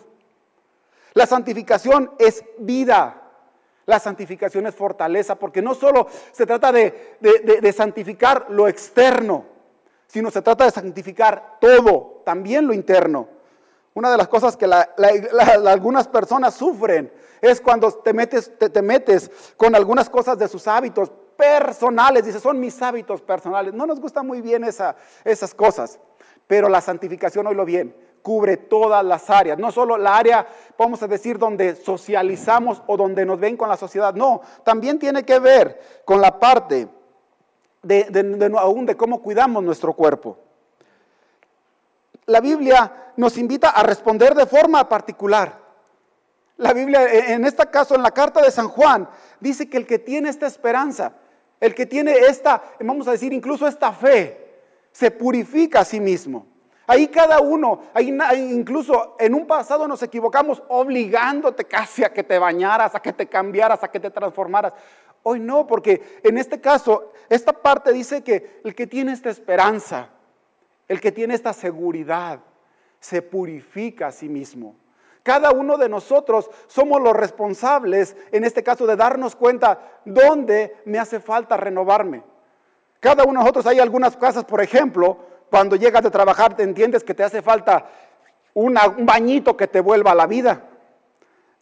La 1.15 1.27
santificación 1.27 2.13
es 2.19 2.45
vida. 2.59 3.23
La 3.87 3.99
santificación 3.99 4.67
es 4.67 4.75
fortaleza, 4.75 5.37
porque 5.37 5.63
no 5.63 5.75
solo 5.75 6.07
se 6.33 6.47
trata 6.47 6.71
de, 6.71 7.73
santificar 7.75 8.47
lo 8.51 8.69
externo, 8.69 9.47
sino 10.07 10.31
se 10.31 10.43
trata 10.43 10.67
de 10.67 10.71
santificar 10.71 11.57
todo, 11.59 12.23
también 12.25 12.67
lo 12.67 12.75
interno. 12.75 13.29
Una 13.95 14.11
de 14.11 14.19
las 14.19 14.29
cosas 14.29 14.57
que 14.57 14.67
algunas 14.67 16.07
personas 16.07 16.55
sufren 16.55 17.11
es 17.41 17.61
cuando 17.63 17.91
te 17.91 18.13
metes, 18.13 18.53
te 18.59 18.83
metes 18.83 19.31
con 19.57 19.75
algunas 19.75 20.11
cosas 20.11 20.39
de 20.39 20.49
sus 20.49 20.69
hábitos, 20.69 21.11
personales, 21.39 22.25
dice, 22.25 22.41
son 22.41 22.59
mis 22.59 22.83
hábitos 22.83 23.23
personales. 23.23 23.73
No 23.73 23.87
nos 23.87 24.01
gusta 24.01 24.25
muy 24.25 24.43
bien 24.43 24.65
esas 24.65 25.55
cosas, 25.55 26.01
pero 26.49 26.69
la 26.69 26.81
santificación, 26.81 27.47
oílo 27.47 27.65
bien, 27.65 27.95
cubre 28.23 28.57
todas 28.57 29.05
las 29.05 29.31
áreas, 29.31 29.57
no 29.57 29.71
solo 29.71 29.97
la 29.97 30.17
área, 30.17 30.47
vamos 30.77 31.01
a 31.03 31.07
decir, 31.07 31.39
donde 31.39 31.77
socializamos 31.77 32.83
o 32.89 32.97
donde 32.97 33.25
nos 33.25 33.39
ven 33.39 33.57
con 33.57 33.69
la 33.69 33.77
sociedad, 33.77 34.13
no, 34.15 34.41
también 34.65 34.99
tiene 34.99 35.25
que 35.25 35.39
ver 35.39 36.03
con 36.05 36.21
la 36.21 36.41
parte 36.41 36.89
de, 37.85 38.51
aún 38.59 38.85
de 38.85 38.97
cómo 38.97 39.23
cuidamos 39.23 39.63
nuestro 39.63 39.93
cuerpo. 39.93 40.37
La 42.27 42.41
Biblia 42.41 43.13
nos 43.17 43.39
invita 43.39 43.71
a 43.71 43.85
responder 43.85 44.35
de 44.35 44.45
forma 44.45 44.89
particular. 44.89 45.61
La 46.57 46.73
Biblia, 46.73 47.07
en 47.33 47.45
este 47.45 47.65
caso, 47.71 47.95
en 47.95 48.03
la 48.03 48.11
carta 48.11 48.43
de 48.43 48.51
San 48.51 48.69
Juan, 48.69 49.09
dice 49.39 49.71
que 49.71 49.77
el 49.77 49.87
que 49.87 50.01
tiene 50.01 50.29
esta 50.29 50.49
esperanza, 50.49 51.13
el 51.61 51.75
que 51.75 51.87
tiene 51.87 52.13
esta, 52.13 52.63
vamos 52.81 53.09
a 53.09 53.13
decir, 53.13 53.33
incluso 53.33 53.67
esta 53.67 53.93
fe, 53.93 54.49
se 54.93 55.11
purifica 55.11 55.81
a 55.81 55.85
sí 55.85 56.01
mismo. 56.01 56.47
Ahí 56.87 57.09
cada 57.09 57.41
uno, 57.41 57.83
ahí, 57.93 58.09
incluso 58.51 59.17
en 59.19 59.35
un 59.35 59.47
pasado 59.47 59.87
nos 59.87 60.03
equivocamos 60.03 60.63
obligándote 60.69 61.65
casi 61.65 62.03
a 62.03 62.13
que 62.13 62.25
te 62.25 62.39
bañaras, 62.39 62.95
a 62.95 63.01
que 63.01 63.13
te 63.13 63.27
cambiaras, 63.27 63.85
a 63.85 63.91
que 63.91 64.01
te 64.01 64.11
transformaras. 64.11 64.73
Hoy 65.23 65.39
no, 65.39 65.67
porque 65.67 66.21
en 66.23 66.39
este 66.39 66.61
caso, 66.61 67.13
esta 67.29 67.53
parte 67.53 67.93
dice 67.93 68.23
que 68.23 68.61
el 68.65 68.75
que 68.75 68.87
tiene 68.87 69.13
esta 69.13 69.29
esperanza, 69.29 70.09
el 70.89 71.01
que 71.01 71.13
tiene 71.13 71.35
esta 71.35 71.53
seguridad, 71.53 72.41
se 73.01 73.21
purifica 73.21 74.07
a 74.07 74.13
sí 74.13 74.29
mismo. 74.29 74.75
Cada 75.29 75.51
uno 75.51 75.77
de 75.77 75.91
nosotros 75.91 76.51
somos 76.69 77.03
los 77.03 77.13
responsables, 77.13 78.17
en 78.33 78.45
este 78.45 78.63
caso, 78.63 78.87
de 78.87 78.97
darnos 78.97 79.37
cuenta 79.37 80.01
dónde 80.07 80.75
me 80.87 80.99
hace 80.99 81.21
falta 81.21 81.59
renovarme. 81.59 82.23
Cada 82.99 83.25
uno 83.25 83.41
de 83.41 83.45
nosotros 83.45 83.67
hay 83.67 83.79
algunas 83.79 84.17
casas, 84.17 84.47
por 84.47 84.63
ejemplo, 84.63 85.19
cuando 85.51 85.77
llegas 85.77 86.03
de 86.03 86.11
trabajar 86.11 86.57
te 86.57 86.63
entiendes 86.63 87.05
que 87.05 87.13
te 87.13 87.25
hace 87.25 87.43
falta 87.43 87.91
un 88.55 88.75
bañito 89.01 89.55
que 89.55 89.67
te 89.67 89.83
vuelva 89.83 90.13
a 90.13 90.15
la 90.15 90.27
vida. 90.27 90.63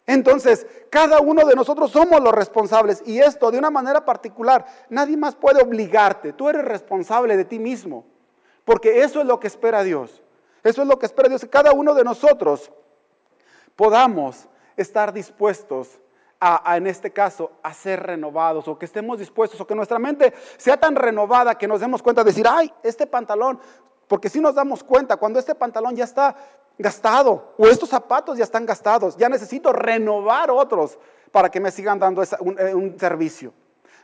Entonces, 0.05 0.65
cada 0.89 1.19
uno 1.19 1.45
de 1.45 1.55
nosotros 1.55 1.91
somos 1.91 2.21
los 2.21 2.31
responsables 2.33 3.03
y 3.05 3.19
esto 3.19 3.51
de 3.51 3.57
una 3.57 3.69
manera 3.69 4.05
particular, 4.05 4.65
nadie 4.87 5.17
más 5.17 5.35
puede 5.35 5.61
obligarte, 5.61 6.31
tú 6.31 6.47
eres 6.47 6.63
responsable 6.63 7.35
de 7.35 7.43
ti 7.43 7.59
mismo, 7.59 8.05
porque 8.63 9.01
eso 9.03 9.19
es 9.19 9.25
lo 9.27 9.41
que 9.41 9.47
espera 9.47 9.83
Dios. 9.83 10.23
Eso 10.63 10.83
es 10.83 10.87
lo 10.87 10.97
que 10.97 11.05
espera 11.05 11.27
Dios, 11.27 11.45
cada 11.51 11.73
uno 11.73 11.93
de 11.93 12.05
nosotros 12.05 12.71
podamos 13.77 14.49
estar 14.75 15.13
dispuestos 15.13 15.99
a, 16.39 16.75
en 16.75 16.85
este 16.85 17.11
caso, 17.11 17.51
a 17.63 17.73
ser 17.73 18.03
renovados 18.03 18.67
o 18.67 18.77
que 18.77 18.85
estemos 18.85 19.17
dispuestos 19.17 19.59
o 19.61 19.65
que 19.65 19.73
nuestra 19.73 19.97
mente 19.97 20.33
sea 20.57 20.77
tan 20.77 20.95
renovada 20.95 21.57
que 21.57 21.67
nos 21.67 21.79
demos 21.79 22.03
cuenta 22.03 22.23
de 22.23 22.31
decir, 22.31 22.45
ay, 22.47 22.71
este 22.83 23.07
pantalón, 23.07 23.59
porque 24.07 24.29
si 24.29 24.39
nos 24.39 24.53
damos 24.53 24.83
cuenta, 24.83 25.17
cuando 25.17 25.39
este 25.39 25.55
pantalón 25.55 25.95
ya 25.95 26.03
está 26.03 26.35
gastado 26.77 27.53
o 27.57 27.67
estos 27.67 27.89
zapatos 27.89 28.37
ya 28.37 28.43
están 28.43 28.65
gastados, 28.65 29.17
ya 29.17 29.29
necesito 29.29 29.73
renovar 29.73 30.51
otros 30.51 30.99
para 31.31 31.49
que 31.49 31.59
me 31.59 31.71
sigan 31.71 31.99
dando 31.99 32.21
eh, 32.23 32.73
un, 32.73 32.99
servicio. 32.99 33.53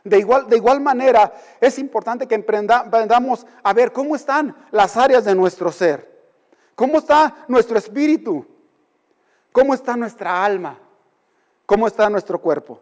De 0.02 0.18
igual, 0.18 0.48
de 0.48 0.56
igual, 0.56 0.80
manera, 0.80 1.32
es 1.60 1.78
importante 1.78 2.26
que 2.26 2.34
emprendamos 2.34 3.46
a 3.62 3.72
ver 3.72 3.92
cómo 3.92 4.14
están 4.14 4.54
las 4.70 4.96
áreas 4.96 5.24
de 5.24 5.34
nuestro 5.34 5.72
ser, 5.72 6.28
cómo 6.74 6.98
está 6.98 7.44
nuestro 7.48 7.78
espíritu, 7.78 8.46
cómo 9.54 9.72
está 9.72 9.96
nuestra 9.96 10.44
alma, 10.44 10.80
cómo 11.64 11.86
está 11.86 12.10
nuestro 12.10 12.40
cuerpo. 12.40 12.80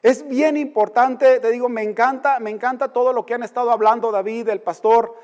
Es 0.00 0.26
bien 0.28 0.56
importante, 0.56 1.40
te 1.40 1.50
digo, 1.50 1.68
me 1.68 1.82
encanta, 1.82 2.38
me 2.38 2.50
encanta 2.50 2.92
todo 2.92 3.12
lo 3.12 3.26
que 3.26 3.34
han 3.34 3.42
estado 3.42 3.72
hablando 3.72 4.12
David, 4.12 4.48
el 4.48 4.60
pastor, 4.60 5.16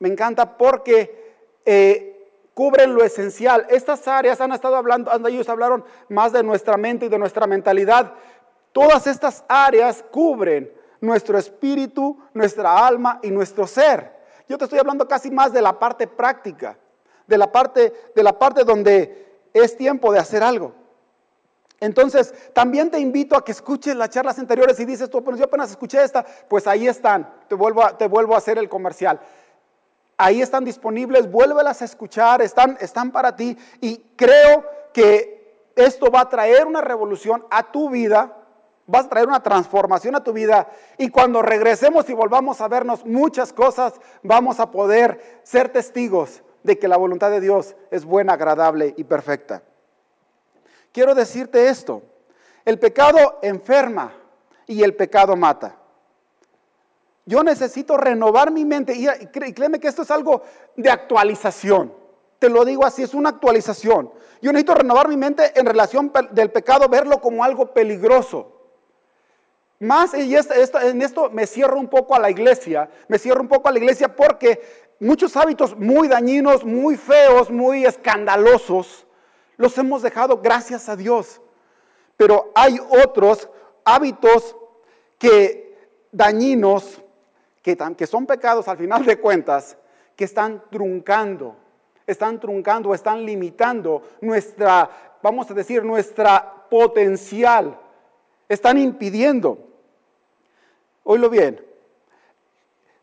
me 0.00 0.08
encanta 0.08 0.58
porque 0.58 1.36
eh, 1.64 2.28
cubren 2.54 2.92
lo 2.92 3.04
esencial. 3.04 3.66
Estas 3.70 4.08
áreas 4.08 4.40
han 4.40 4.50
estado 4.50 4.74
hablando, 4.74 5.12
ellos 5.28 5.48
hablaron 5.48 5.84
más 6.08 6.32
de 6.32 6.42
nuestra 6.42 6.76
mente 6.76 7.06
y 7.06 7.08
de 7.08 7.18
nuestra 7.18 7.46
mentalidad. 7.46 8.14
Todas 8.72 9.06
estas 9.06 9.44
áreas 9.46 10.04
cubren 10.10 10.72
nuestro 11.00 11.38
espíritu, 11.38 12.18
nuestra 12.34 12.84
alma 12.84 13.20
y 13.22 13.30
nuestro 13.30 13.68
ser. 13.68 14.12
Yo 14.48 14.58
te 14.58 14.64
estoy 14.64 14.80
hablando 14.80 15.06
casi 15.06 15.30
más 15.30 15.52
de 15.52 15.62
la 15.62 15.78
parte 15.78 16.08
práctica, 16.08 16.76
de 17.30 17.38
la 17.38 17.50
parte, 17.50 17.94
de 18.14 18.22
la 18.22 18.38
parte 18.38 18.64
donde 18.64 19.48
es 19.54 19.76
tiempo 19.76 20.12
de 20.12 20.18
hacer 20.18 20.42
algo. 20.42 20.72
Entonces, 21.78 22.34
también 22.52 22.90
te 22.90 22.98
invito 22.98 23.36
a 23.36 23.44
que 23.44 23.52
escuches 23.52 23.96
las 23.96 24.10
charlas 24.10 24.38
anteriores 24.38 24.78
y 24.80 24.84
dices 24.84 25.08
tú, 25.08 25.24
yo 25.36 25.44
apenas 25.44 25.70
escuché 25.70 26.02
esta, 26.02 26.26
pues 26.48 26.66
ahí 26.66 26.88
están, 26.88 27.32
te 27.48 27.54
vuelvo 27.54 27.88
te 27.96 28.06
vuelvo 28.06 28.34
a 28.34 28.38
hacer 28.38 28.58
el 28.58 28.68
comercial. 28.68 29.20
Ahí 30.18 30.42
están 30.42 30.64
disponibles, 30.64 31.30
vuélvelas 31.30 31.80
a 31.80 31.86
escuchar, 31.86 32.42
están, 32.42 32.76
están 32.80 33.12
para 33.12 33.34
ti. 33.34 33.56
Y 33.80 33.96
creo 34.16 34.66
que 34.92 35.70
esto 35.76 36.10
va 36.10 36.22
a 36.22 36.28
traer 36.28 36.66
una 36.66 36.82
revolución 36.82 37.46
a 37.48 37.70
tu 37.70 37.88
vida, 37.88 38.36
va 38.92 38.98
a 38.98 39.08
traer 39.08 39.28
una 39.28 39.42
transformación 39.42 40.16
a 40.16 40.24
tu 40.24 40.34
vida. 40.34 40.68
Y 40.98 41.08
cuando 41.08 41.40
regresemos 41.40 42.10
y 42.10 42.12
volvamos 42.12 42.60
a 42.60 42.68
vernos 42.68 43.06
muchas 43.06 43.54
cosas, 43.54 43.94
vamos 44.22 44.60
a 44.60 44.70
poder 44.70 45.40
ser 45.44 45.70
testigos 45.70 46.42
de 46.62 46.78
que 46.78 46.88
la 46.88 46.96
voluntad 46.96 47.30
de 47.30 47.40
Dios 47.40 47.74
es 47.90 48.04
buena, 48.04 48.34
agradable 48.34 48.94
y 48.96 49.04
perfecta. 49.04 49.62
Quiero 50.92 51.14
decirte 51.14 51.68
esto, 51.68 52.02
el 52.64 52.78
pecado 52.78 53.38
enferma 53.42 54.12
y 54.66 54.82
el 54.82 54.94
pecado 54.94 55.36
mata. 55.36 55.76
Yo 57.26 57.42
necesito 57.44 57.96
renovar 57.96 58.50
mi 58.50 58.64
mente 58.64 58.94
y, 58.94 59.06
créeme 59.26 59.78
que 59.78 59.88
esto 59.88 60.02
es 60.02 60.10
algo 60.10 60.42
de 60.76 60.90
actualización. 60.90 61.94
Te 62.38 62.48
lo 62.48 62.64
digo 62.64 62.84
así, 62.84 63.02
es 63.02 63.14
una 63.14 63.28
actualización. 63.28 64.10
Yo 64.42 64.50
necesito 64.52 64.74
renovar 64.74 65.08
mi 65.08 65.16
mente 65.16 65.52
en 65.54 65.66
relación 65.66 66.12
del 66.32 66.50
pecado, 66.50 66.88
verlo 66.88 67.20
como 67.20 67.44
algo 67.44 67.72
peligroso. 67.72 68.56
Más, 69.78 70.12
y 70.14 70.34
en 70.34 71.02
esto 71.02 71.30
me 71.30 71.46
cierro 71.46 71.78
un 71.78 71.88
poco 71.88 72.14
a 72.14 72.18
la 72.18 72.30
iglesia, 72.30 72.90
me 73.08 73.18
cierro 73.18 73.40
un 73.40 73.48
poco 73.48 73.68
a 73.68 73.72
la 73.72 73.78
iglesia 73.78 74.14
porque 74.14 74.89
muchos 75.00 75.36
hábitos 75.36 75.76
muy 75.76 76.06
dañinos, 76.06 76.64
muy 76.64 76.96
feos, 76.96 77.50
muy 77.50 77.84
escandalosos, 77.84 79.06
los 79.56 79.76
hemos 79.78 80.02
dejado 80.02 80.38
gracias 80.38 80.88
a 80.88 80.96
Dios. 80.96 81.40
Pero 82.16 82.52
hay 82.54 82.78
otros 83.04 83.48
hábitos 83.84 84.56
que 85.18 85.76
dañinos 86.12 87.02
que, 87.62 88.06
son 88.06 88.26
pecados 88.26 88.68
al 88.68 88.78
final 88.78 89.04
de 89.04 89.18
cuentas, 89.18 89.76
que 90.16 90.24
están 90.24 90.64
truncando, 90.70 91.56
están 92.06 92.40
truncando, 92.40 92.94
están 92.94 93.24
limitando 93.24 94.02
nuestra, 94.20 95.18
vamos 95.22 95.50
a 95.50 95.54
decir, 95.54 95.84
nuestra 95.84 96.66
potencial, 96.68 97.78
están 98.48 98.78
impidiendo. 98.78 99.58
Oílo 101.04 101.30
bien, 101.30 101.64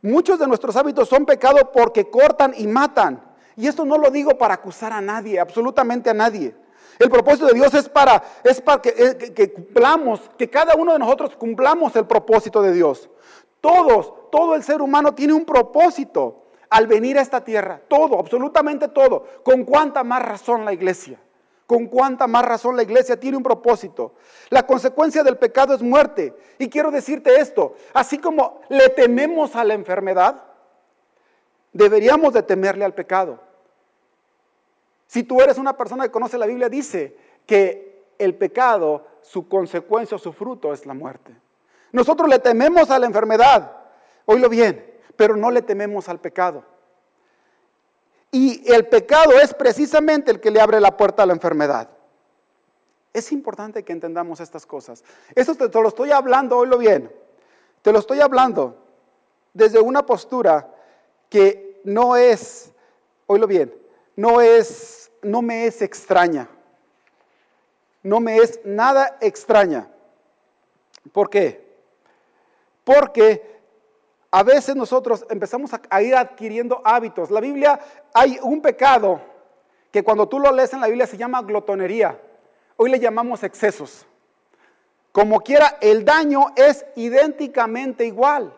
muchos 0.07 0.39
de 0.39 0.47
nuestros 0.47 0.75
hábitos 0.75 1.09
son 1.09 1.25
pecados 1.25 1.63
porque 1.73 2.09
cortan 2.09 2.53
y 2.57 2.67
matan. 2.67 3.21
Y 3.55 3.67
esto 3.67 3.85
no 3.85 3.97
lo 3.97 4.09
digo 4.11 4.37
para 4.37 4.55
acusar 4.55 4.93
a 4.93 5.01
nadie, 5.01 5.39
absolutamente 5.39 6.09
a 6.09 6.13
nadie. 6.13 6.55
El 6.99 7.09
propósito 7.09 7.45
de 7.47 7.53
Dios 7.53 7.73
es 7.73 7.89
para, 7.89 8.23
es 8.43 8.61
para 8.61 8.81
que, 8.81 8.89
eh, 8.89 9.33
que, 9.33 9.53
cumplamos, 9.53 10.21
que 10.37 10.49
cada 10.49 10.75
uno 10.75 10.93
de 10.93 10.99
nosotros 10.99 11.35
cumplamos 11.35 11.95
el 11.95 12.05
propósito 12.05 12.61
de 12.61 12.73
Dios. 12.73 13.09
Todos, 13.61 14.13
todo 14.31 14.55
el 14.55 14.63
ser 14.63 14.81
humano 14.81 15.13
tiene 15.13 15.33
un 15.33 15.45
propósito 15.45 16.47
al 16.69 16.87
venir 16.87 17.17
a 17.17 17.21
esta 17.21 17.43
tierra. 17.43 17.81
Todo, 17.87 18.19
absolutamente 18.19 18.87
todo. 18.87 19.25
¿Con 19.43 19.63
cuánta 19.63 20.03
más 20.03 20.23
razón 20.23 20.65
la 20.65 20.73
iglesia? 20.73 21.19
¿Con 21.67 21.87
cuánta 21.87 22.27
más 22.27 22.45
razón 22.45 22.77
la 22.77 22.83
iglesia 22.83 23.19
tiene 23.19 23.35
un 23.35 23.43
propósito? 23.43 24.13
La 24.49 24.65
consecuencia 24.65 25.21
del 25.21 25.37
pecado 25.37 25.75
es 25.75 25.81
muerte. 25.81 26.33
Y 26.57 26.69
quiero 26.69 26.89
decirte 26.91 27.41
esto, 27.41 27.75
así 27.93 28.17
como 28.17 28.61
le 28.69 28.87
tememos 28.87 29.53
a 29.53 29.65
la 29.65 29.73
enfermedad, 29.73 30.43
deberíamos 31.73 32.33
de 32.33 32.41
temerle 32.41 32.85
al 32.85 32.93
pecado. 32.93 33.41
Si 35.07 35.23
tú 35.23 35.41
eres 35.41 35.57
una 35.57 35.75
persona 35.75 36.05
que 36.05 36.11
conoce 36.11 36.37
la 36.37 36.45
Biblia, 36.45 36.69
dice 36.69 37.17
que 37.45 38.05
el 38.17 38.35
pecado, 38.35 39.05
su 39.21 39.49
consecuencia 39.49 40.15
o 40.15 40.19
su 40.19 40.31
fruto 40.31 40.71
es 40.71 40.85
la 40.85 40.93
muerte. 40.93 41.35
Nosotros 41.91 42.29
le 42.29 42.39
tememos 42.39 42.89
a 42.91 42.99
la 42.99 43.07
enfermedad, 43.07 43.73
oílo 44.25 44.47
bien, 44.47 44.99
pero 45.17 45.35
no 45.35 45.51
le 45.51 45.61
tememos 45.61 46.07
al 46.07 46.19
pecado. 46.19 46.63
Y 48.31 48.71
el 48.71 48.87
pecado 48.87 49.39
es 49.39 49.53
precisamente 49.53 50.31
el 50.31 50.39
que 50.39 50.51
le 50.51 50.59
abre 50.59 50.79
la 50.79 50.97
puerta 50.97 51.23
a 51.23 51.25
la 51.25 51.33
enfermedad. 51.33 51.89
Es 53.13 53.31
importante 53.31 53.83
que 53.83 53.93
entendamos 53.93 54.39
estas 54.39 54.65
cosas. 54.65 55.03
Eso 55.33 55.55
te, 55.55 55.69
te 55.69 55.81
lo 55.81 55.87
estoy 55.87 56.11
hablando, 56.11 56.57
oílo 56.57 56.77
bien, 56.77 57.11
te 57.81 57.91
lo 57.91 57.99
estoy 57.99 58.19
hablando 58.19 58.83
desde 59.53 59.79
una 59.79 60.05
postura 60.05 60.71
que 61.29 61.81
no 61.83 62.15
es, 62.15 62.71
oílo 63.25 63.47
bien, 63.47 63.73
no 64.15 64.41
es, 64.41 65.11
no 65.21 65.41
me 65.41 65.65
es 65.65 65.81
extraña. 65.81 66.49
No 68.03 68.19
me 68.19 68.37
es 68.37 68.59
nada 68.63 69.17
extraña. 69.19 69.89
¿Por 71.11 71.29
qué? 71.29 71.65
Porque 72.83 73.56
a 74.37 74.43
veces 74.43 74.75
nosotros 74.75 75.25
empezamos 75.31 75.71
a, 75.89 76.01
ir 76.03 76.15
adquiriendo 76.15 76.79
hábitos. 76.85 77.31
La 77.31 77.41
Biblia, 77.41 77.79
hay 78.13 78.37
un 78.43 78.61
pecado 78.61 79.19
que 79.89 80.03
cuando 80.03 80.29
tú 80.29 80.37
lo 80.37 80.51
lees 80.51 80.71
en 80.73 80.79
la 80.79 80.85
Biblia 80.85 81.07
se 81.07 81.17
llama 81.17 81.41
glotonería. 81.41 82.21
Hoy 82.75 82.91
le 82.91 82.99
llamamos 82.99 83.41
excesos. 83.41 84.05
Como 85.11 85.39
quiera, 85.39 85.79
el 85.81 86.05
daño 86.05 86.51
es 86.55 86.85
idénticamente 86.95 88.05
igual. 88.05 88.53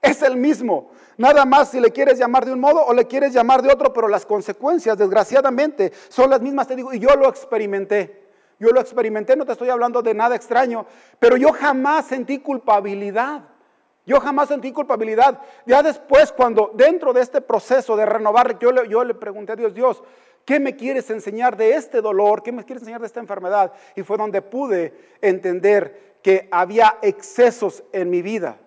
Es 0.00 0.22
el 0.22 0.36
mismo. 0.36 0.92
Nada 1.16 1.44
más 1.44 1.72
si 1.72 1.80
le 1.80 1.90
quieres 1.90 2.16
llamar 2.16 2.44
de 2.44 2.52
un 2.52 2.60
modo 2.60 2.84
o 2.86 2.94
le 2.94 3.08
quieres 3.08 3.32
llamar 3.32 3.60
de 3.60 3.72
otro, 3.72 3.92
pero 3.92 4.06
las 4.06 4.24
consecuencias, 4.24 4.96
desgraciadamente, 4.96 5.92
son 6.10 6.30
las 6.30 6.42
mismas. 6.42 6.68
Te 6.68 6.76
digo, 6.76 6.94
y 6.94 7.00
yo 7.00 7.08
lo 7.16 7.28
experimenté. 7.28 8.24
Yo 8.60 8.68
lo 8.68 8.80
experimenté, 8.80 9.34
no 9.34 9.44
te 9.44 9.50
estoy 9.50 9.70
hablando 9.70 10.00
de 10.00 10.14
nada 10.14 10.36
extraño, 10.36 10.86
pero 11.18 11.36
yo 11.36 11.50
jamás 11.50 12.06
sentí 12.06 12.38
culpabilidad. 12.38 13.42
Yo 14.06 14.20
jamás 14.20 14.48
sentí 14.48 14.72
culpabilidad. 14.72 15.40
Ya 15.64 15.82
después, 15.82 16.30
cuando 16.32 16.70
dentro 16.74 17.12
de 17.12 17.22
este 17.22 17.40
proceso 17.40 17.96
de 17.96 18.04
renovar, 18.04 18.58
yo 18.58 18.72
le, 18.72 19.14
pregunté 19.14 19.52
a 19.52 19.56
Dios, 19.56 19.72
Dios, 19.72 20.02
¿qué 20.44 20.60
me 20.60 20.76
quieres 20.76 21.08
enseñar 21.10 21.56
de 21.56 21.74
este 21.74 22.02
dolor? 22.02 22.42
¿Qué 22.42 22.52
me 22.52 22.64
quieres 22.64 22.82
enseñar 22.82 23.00
de 23.00 23.06
esta 23.06 23.20
enfermedad? 23.20 23.72
Y 23.96 24.02
fue 24.02 24.18
donde 24.18 24.42
pude 24.42 25.16
entender 25.22 26.16
que 26.22 26.48
había 26.50 26.98
excesos 27.00 27.82
en 27.92 28.10
mi 28.10 28.20
vida. 28.20 28.58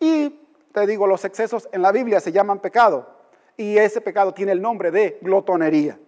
Y 0.00 0.40
te 0.72 0.86
digo, 0.86 1.06
los 1.06 1.24
excesos 1.24 1.68
en 1.72 1.82
la 1.82 1.92
Biblia 1.92 2.20
se 2.20 2.32
llaman 2.32 2.60
pecado. 2.60 3.08
Y 3.56 3.76
ese 3.76 4.00
pecado 4.00 4.32
tiene 4.32 4.52
el 4.52 4.62
nombre 4.62 4.90
de 4.90 5.18
glotonería. 5.20 5.98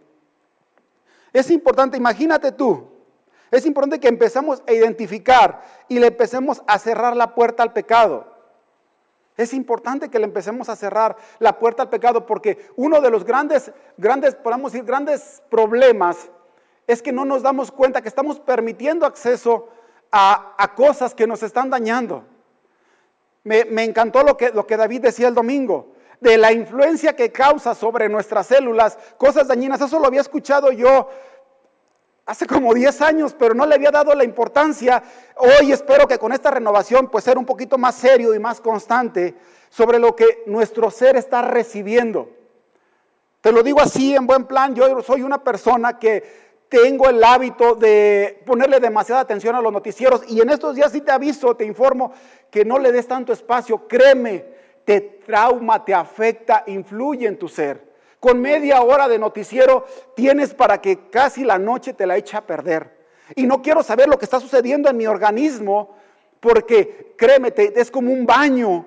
Es 1.33 1.51
importante, 1.51 1.99
imagínate 1.99 2.53
tú, 2.53 2.89
es 3.51 3.65
importante 3.67 4.01
que 4.01 4.09
empezamos 4.09 4.63
a 4.67 4.73
identificar 4.73 5.63
y 5.89 5.99
le 5.99 6.09
empecemos 6.09 6.63
a 6.67 6.79
cerrar 6.79 7.17
la 7.17 7.35
puerta 7.35 7.63
al 7.63 7.73
pecado. 7.73 8.36
Es 9.37 9.53
importante 9.53 10.09
que 10.09 10.19
le 10.19 10.25
empecemos 10.25 10.69
a 10.69 10.77
cerrar 10.77 11.17
la 11.39 11.59
puerta 11.59 11.83
al 11.83 11.91
pecado 11.91 12.25
porque 12.25 12.71
uno 12.77 13.01
de 13.01 13.11
los 13.11 13.25
grandes, 13.25 13.71
grandes, 13.99 14.35
podemos 14.35 14.73
decir, 14.73 14.87
grandes 14.87 15.43
problemas 15.51 16.31
es 16.87 17.03
que 17.03 17.13
no 17.13 17.25
nos 17.25 17.43
damos 17.43 17.71
cuenta 17.71 18.01
que 18.01 18.09
estamos 18.09 18.41
permitiendo 18.41 19.05
acceso 19.05 19.69
a, 20.11 20.73
cosas 20.75 21.15
que 21.15 21.27
nos 21.27 21.43
están 21.43 21.69
dañando. 21.69 22.25
Me, 23.45 23.85
encantó 23.85 24.23
lo 24.23 24.37
que, 24.37 24.51
lo 24.51 24.67
que 24.67 24.77
David 24.77 25.03
decía 25.03 25.29
el 25.29 25.35
domingo, 25.35 25.93
de 26.21 26.39
la 26.39 26.53
influencia 26.53 27.15
que 27.15 27.31
causa 27.31 27.75
sobre 27.75 28.09
nuestras 28.09 28.47
células, 28.47 28.99
cosas 29.19 29.49
dañinas. 29.49 29.81
Eso 29.81 29.99
lo 29.99 30.07
había 30.07 30.23
escuchado 30.23 30.73
yo 30.73 31.09
hace 32.27 32.47
como 32.47 32.75
10 32.75 33.01
años, 33.03 33.35
pero 33.39 33.55
no 33.55 33.65
le 33.65 33.77
había 33.77 33.93
dado 33.93 34.13
la 34.15 34.25
importancia. 34.25 35.03
Hoy 35.37 35.73
espero 35.73 36.07
que 36.07 36.19
con 36.19 36.33
esta 36.33 36.51
renovación, 36.51 37.09
pues 37.09 37.25
ser 37.25 37.39
un 37.39 37.47
poquito 37.47 37.79
más 37.79 37.95
serio 37.95 38.35
y 38.35 38.39
más 38.39 38.61
constante 38.61 39.35
sobre 39.71 39.99
lo 39.99 40.15
que 40.15 40.43
nuestro 40.47 40.91
ser 40.91 41.17
está 41.17 41.43
recibiendo. 41.43 42.31
Te 43.41 43.53
lo 43.53 43.63
digo 43.63 43.81
así 43.81 44.15
en 44.15 44.27
buen 44.27 44.45
plan, 44.45 44.75
yo 44.75 45.01
soy 45.03 45.23
una 45.23 45.43
persona 45.43 45.99
que 46.01 46.47
tengo 46.69 47.09
el 47.09 47.23
hábito 47.23 47.77
de 47.77 48.43
ponerle 48.45 48.81
demasiada 48.81 49.21
atención 49.21 49.55
a 49.55 49.61
los 49.61 49.73
noticieros 49.73 50.23
y 50.27 50.41
en 50.41 50.51
estos 50.51 50.75
días 50.75 50.91
sí 50.91 51.01
te 51.01 51.13
aviso, 51.13 51.55
te 51.55 51.65
informo 51.65 52.13
que 52.51 52.65
no 52.65 52.77
le 52.81 52.91
des 52.91 53.07
tanto 53.07 53.33
espacio, 53.33 53.87
créeme, 53.87 54.45
te 54.85 55.01
trauma, 55.01 55.85
te 55.85 55.95
afecta, 55.95 56.65
influye 56.67 57.29
en 57.29 57.39
tu 57.39 57.47
ser. 57.47 57.86
Con 58.21 58.41
media 58.41 58.83
hora 58.83 59.09
de 59.09 59.19
noticiero 59.19 59.87
tienes 60.15 60.55
para 60.55 60.81
que 60.81 61.09
casi 61.11 61.45
la 61.45 61.59
noche 61.59 61.93
te 61.93 62.07
la 62.07 62.17
eche 62.17 62.37
a 62.37 62.47
perder. 62.47 62.97
Y 63.35 63.47
no 63.47 63.63
quiero 63.63 63.83
saber 63.83 64.09
lo 64.09 64.19
que 64.19 64.25
está 64.25 64.41
sucediendo 64.41 64.89
en 64.89 64.97
mi 64.97 65.07
organismo 65.07 65.97
porque 66.41 67.15
créeme, 67.17 67.53
es 67.57 67.91
como 67.91 68.13
un 68.13 68.27
baño 68.27 68.87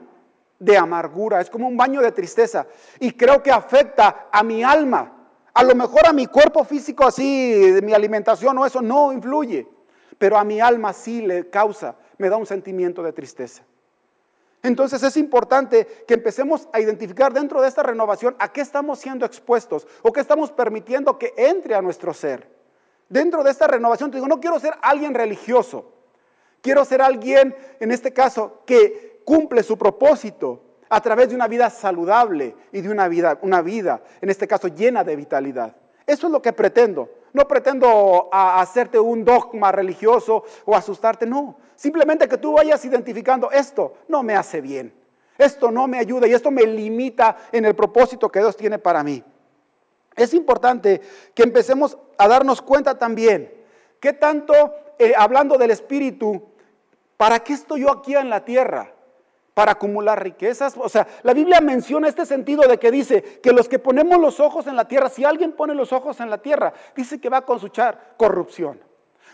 de 0.60 0.78
amargura, 0.78 1.42
es 1.42 1.50
como 1.50 1.68
un 1.68 1.78
baño 1.78 2.02
de 2.02 2.12
tristeza 2.12 2.68
y 3.00 3.12
creo 3.12 3.42
que 3.42 3.52
afecta 3.52 4.28
a 4.32 4.44
mi 4.44 4.64
alma. 4.64 5.16
A 5.54 5.64
lo 5.64 5.76
mejor 5.76 6.06
a 6.06 6.14
mi 6.14 6.26
cuerpo 6.28 6.64
físico 6.64 7.06
así, 7.06 7.72
de 7.72 7.82
mi 7.82 7.94
alimentación 7.94 8.58
o 8.58 8.66
eso 8.66 8.82
no 8.82 9.12
influye, 9.12 9.68
pero 10.18 10.38
a 10.38 10.44
mi 10.44 10.60
alma 10.62 10.94
sí 10.94 11.22
le 11.22 11.50
causa, 11.50 11.96
me 12.18 12.30
da 12.30 12.38
un 12.38 12.46
sentimiento 12.46 13.02
de 13.04 13.14
tristeza. 13.14 13.64
Entonces 14.62 15.02
es 15.04 15.16
importante 15.18 15.86
que 16.08 16.14
empecemos 16.14 16.68
a 16.74 16.80
identificar 16.80 17.32
dentro 17.34 17.62
de 17.62 17.68
esta 17.68 17.84
renovación 17.84 18.36
a 18.40 18.52
qué 18.52 18.62
estamos 18.62 19.00
siendo 19.00 19.26
expuestos 19.26 19.88
o 20.02 20.12
qué 20.12 20.20
estamos 20.20 20.52
permitiendo 20.52 21.18
que 21.18 21.34
entre 21.38 21.76
a 21.76 21.82
nuestro 21.82 22.14
ser. 22.14 22.48
Dentro 23.08 23.44
de 23.44 23.52
esta 23.52 23.68
renovación 23.68 24.12
te 24.12 24.18
digo, 24.18 24.28
no 24.28 24.40
quiero 24.40 24.60
ser 24.60 24.74
alguien 24.82 25.14
religioso, 25.14 25.94
quiero 26.62 26.84
ser 26.86 27.02
alguien, 27.02 27.56
en 27.80 27.92
este 27.92 28.14
caso, 28.14 28.62
que 28.66 29.22
cumple 29.26 29.64
su 29.64 29.78
propósito, 29.78 30.64
a 30.90 31.02
través 31.02 31.30
de 31.30 31.36
una 31.36 31.48
vida 31.48 31.70
saludable 31.70 32.56
y 32.72 32.82
de 32.82 32.90
una 32.90 33.08
vida, 33.08 33.38
una 33.42 33.62
vida, 33.62 34.02
en 34.22 34.30
este 34.30 34.48
caso, 34.48 34.68
llena 34.68 35.04
de 35.04 35.16
vitalidad. 35.16 35.76
Eso 36.06 36.28
es 36.28 36.34
lo 36.34 36.42
que 36.42 36.52
pretendo. 36.52 37.10
No 37.34 37.48
pretendo 37.48 38.30
hacerte 38.32 39.00
un 39.00 39.24
dogma 39.24 39.72
religioso 39.72 40.44
o 40.66 40.76
asustarte, 40.76 41.26
no. 41.26 41.58
Simplemente 41.76 42.28
que 42.28 42.38
tú 42.38 42.54
vayas 42.54 42.84
identificando 42.84 43.52
esto 43.52 43.94
no 44.08 44.24
me 44.24 44.36
hace 44.36 44.62
bien, 44.62 44.94
esto 45.38 45.72
no 45.72 45.88
me 45.88 46.00
ayuda 46.00 46.28
y 46.28 46.34
esto 46.34 46.52
me 46.52 46.66
limita 46.66 47.38
en 47.52 47.66
el 47.66 47.76
propósito 47.76 48.30
que 48.30 48.40
Dios 48.40 48.58
tiene 48.58 48.80
para 48.80 49.04
mí. 49.04 49.24
Es 50.16 50.34
importante 50.34 51.02
que 51.34 51.44
empecemos 51.44 51.98
a 52.18 52.28
darnos 52.28 52.62
cuenta 52.62 52.98
también 52.98 53.54
que 54.00 54.14
tanto, 54.14 54.54
eh, 54.98 55.14
hablando 55.18 55.58
del 55.58 55.72
Espíritu, 55.72 56.44
¿para 57.18 57.40
qué 57.40 57.54
estoy 57.54 57.82
yo 57.82 57.92
aquí 57.92 58.16
en 58.16 58.30
la 58.30 58.44
tierra? 58.44 58.94
Para 59.54 59.74
acumular 59.74 60.22
riquezas. 60.24 60.76
O 60.78 60.90
sea, 60.90 61.08
la 61.24 61.34
Biblia 61.34 61.62
menciona 61.62 62.08
este 62.08 62.26
sentido 62.26 62.68
de 62.68 62.78
que 62.78 62.92
dice 62.92 63.22
que 63.42 63.52
los 63.52 63.68
que 63.68 63.80
ponemos 63.80 64.20
los 64.20 64.40
ojos 64.40 64.68
en 64.68 64.76
la 64.76 64.88
tierra, 64.88 65.10
si 65.10 65.26
alguien 65.26 65.54
pone 65.54 65.76
los 65.76 65.92
ojos 65.94 66.20
en 66.20 66.30
la 66.30 66.40
tierra, 66.40 66.74
dice 66.96 67.20
que 67.20 67.30
va 67.30 67.38
a 67.38 67.46
cosechar 67.46 68.16
corrupción. 68.18 68.82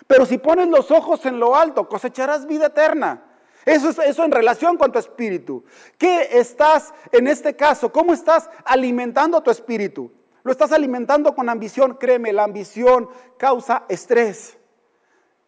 Pero 0.07 0.25
si 0.25 0.37
pones 0.37 0.67
los 0.67 0.91
ojos 0.91 1.25
en 1.25 1.39
lo 1.39 1.55
alto, 1.55 1.87
cosecharás 1.87 2.45
vida 2.45 2.67
eterna. 2.67 3.23
Eso 3.65 3.89
es 3.89 3.97
eso 3.97 4.23
en 4.23 4.31
relación 4.31 4.77
con 4.77 4.91
tu 4.91 4.99
espíritu. 4.99 5.63
¿Qué 5.97 6.29
estás 6.31 6.93
en 7.11 7.27
este 7.27 7.55
caso? 7.55 7.91
¿Cómo 7.91 8.13
estás 8.13 8.49
alimentando 8.63 9.41
tu 9.41 9.49
espíritu? 9.49 10.11
¿Lo 10.43 10.51
estás 10.51 10.71
alimentando 10.71 11.33
con 11.33 11.49
ambición? 11.49 11.95
Créeme, 11.95 12.31
la 12.31 12.43
ambición 12.43 13.09
causa 13.37 13.85
estrés. 13.89 14.55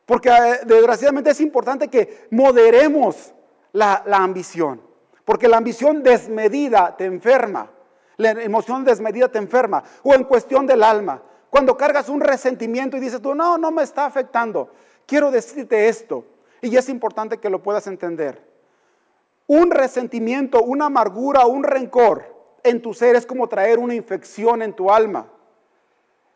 Porque 0.07 0.29
eh, 0.29 0.61
desgraciadamente 0.65 1.29
es 1.29 1.41
importante 1.41 1.89
que 1.89 2.27
moderemos 2.31 3.35
la, 3.73 4.03
ambición. 4.11 4.81
Porque 5.25 5.47
la 5.47 5.57
ambición 5.57 6.03
desmedida 6.03 6.95
te 6.95 7.05
enferma. 7.05 7.71
La 8.17 8.31
emoción 8.31 8.83
desmedida 8.83 9.29
te 9.29 9.37
enferma. 9.37 9.83
O 10.03 10.13
en 10.13 10.23
cuestión 10.23 10.65
del 10.65 10.83
alma. 10.83 11.21
Cuando 11.49 11.77
cargas 11.77 12.09
un 12.09 12.21
resentimiento 12.21 12.97
y 12.97 12.99
dices 12.99 13.21
tú, 13.21 13.35
no, 13.35 13.57
no 13.57 13.71
me 13.71 13.83
está 13.83 14.05
afectando. 14.05 14.71
Quiero 15.05 15.31
decirte 15.31 15.87
esto. 15.87 16.25
Y 16.61 16.75
es 16.75 16.89
importante 16.89 17.37
que 17.37 17.49
lo 17.49 17.61
puedas 17.61 17.87
entender. 17.87 18.45
Un 19.47 19.71
resentimiento, 19.71 20.61
una 20.61 20.85
amargura, 20.85 21.45
un 21.45 21.63
rencor 21.63 22.35
en 22.63 22.81
tu 22.81 22.93
ser 22.93 23.15
es 23.15 23.25
como 23.25 23.47
traer 23.47 23.79
una 23.79 23.95
infección 23.95 24.61
en 24.61 24.73
tu 24.73 24.91
alma. 24.91 25.27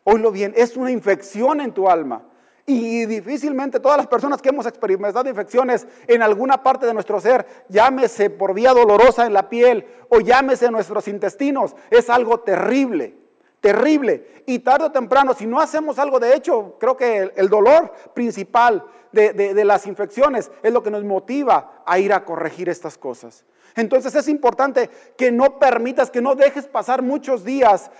Oílo 0.04 0.32
bien, 0.32 0.52
es 0.56 0.76
una 0.76 0.90
infección 0.90 1.60
en 1.60 1.72
tu 1.72 1.88
alma. 1.88 2.22
Y 2.64 3.06
difícilmente 3.06 3.80
todas 3.80 3.96
las 3.96 4.06
personas 4.06 4.40
que 4.40 4.50
hemos 4.50 4.66
experimentado 4.66 5.28
infecciones 5.28 5.86
en 6.06 6.22
alguna 6.22 6.62
parte 6.62 6.86
de 6.86 6.94
nuestro 6.94 7.20
ser, 7.20 7.44
llámese 7.68 8.30
por 8.30 8.54
vía 8.54 8.72
dolorosa 8.72 9.26
en 9.26 9.32
la 9.32 9.48
piel 9.48 9.84
o 10.08 10.20
llámese 10.20 10.66
en 10.66 10.72
nuestros 10.72 11.08
intestinos, 11.08 11.74
es 11.90 12.08
algo 12.08 12.40
terrible, 12.40 13.16
terrible. 13.60 14.44
Y 14.46 14.60
tarde 14.60 14.86
o 14.86 14.92
temprano, 14.92 15.34
si 15.34 15.46
no 15.46 15.60
hacemos 15.60 15.98
algo, 15.98 16.20
de 16.20 16.36
hecho, 16.36 16.76
creo 16.78 16.96
que 16.96 17.32
el, 17.34 17.48
dolor 17.48 17.92
principal 18.14 18.84
de, 19.10 19.32
de 19.32 19.64
las 19.64 19.86
infecciones 19.86 20.50
es 20.62 20.72
lo 20.72 20.84
que 20.84 20.90
nos 20.90 21.02
motiva 21.02 21.82
a 21.84 21.98
ir 21.98 22.12
a 22.12 22.24
corregir 22.24 22.68
estas 22.68 22.96
cosas. 22.96 23.44
Entonces 23.74 24.14
es 24.14 24.28
importante 24.28 24.90
que 25.16 25.32
no 25.32 25.58
permitas, 25.58 26.10
que 26.10 26.20
no 26.20 26.34
dejes 26.34 26.66
pasar 26.66 27.02
muchos 27.02 27.44
días 27.44 27.90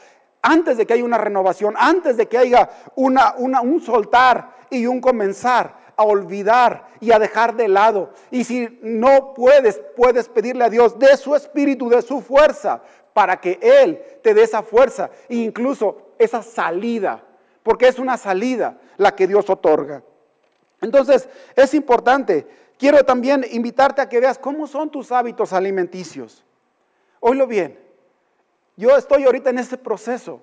antes 0.43 0.77
de 0.77 0.87
que 0.87 0.95
haya 0.95 1.05
una 1.05 1.19
renovación, 1.19 1.75
antes 1.79 2.17
de 2.17 2.27
que 2.27 2.37
haya 2.37 2.69
una, 2.97 3.35
un 3.37 3.81
soltar 3.81 4.57
y 4.71 4.87
un 4.87 5.01
comenzar 5.01 5.81
a 5.97 6.03
olvidar 6.03 6.89
y 7.01 7.13
a 7.13 7.19
dejar 7.19 7.55
de 7.55 7.69
lado. 7.69 8.13
Y 8.31 8.45
si 8.45 8.79
no 8.83 9.35
puedes, 9.35 9.81
puedes 9.97 10.29
pedirle 10.29 10.65
a 10.65 10.71
Dios 10.71 10.99
de 10.99 11.17
su 11.17 11.37
espíritu, 11.37 11.89
de 11.89 12.03
su 12.03 12.21
fuerza, 12.21 12.83
para 13.13 13.41
que 13.41 13.59
Él 13.63 14.03
te 14.23 14.35
dé 14.35 14.43
esa 14.43 14.63
fuerza 14.63 15.11
e 15.29 15.37
incluso 15.37 16.13
esa 16.19 16.43
salida, 16.43 17.23
porque 17.63 17.87
es 17.87 17.99
una 17.99 18.17
salida 18.17 18.79
la 18.97 19.15
que 19.15 19.27
Dios 19.27 19.49
otorga. 19.49 20.03
Entonces, 20.81 21.29
es 21.55 21.75
importante. 21.75 22.47
Quiero 22.79 23.05
también 23.05 23.47
invitarte 23.51 24.01
a 24.01 24.09
que 24.09 24.19
veas 24.19 24.39
cómo 24.39 24.67
son 24.67 24.91
tus 24.91 25.13
hábitos 25.13 25.53
alimenticios. 25.53 26.45
Oílo 27.21 27.47
bien. 27.47 27.82
Yo 28.77 28.97
estoy 28.97 29.25
ahorita 29.25 29.51
en 29.51 29.59
este 29.59 29.77
proceso. 29.77 30.41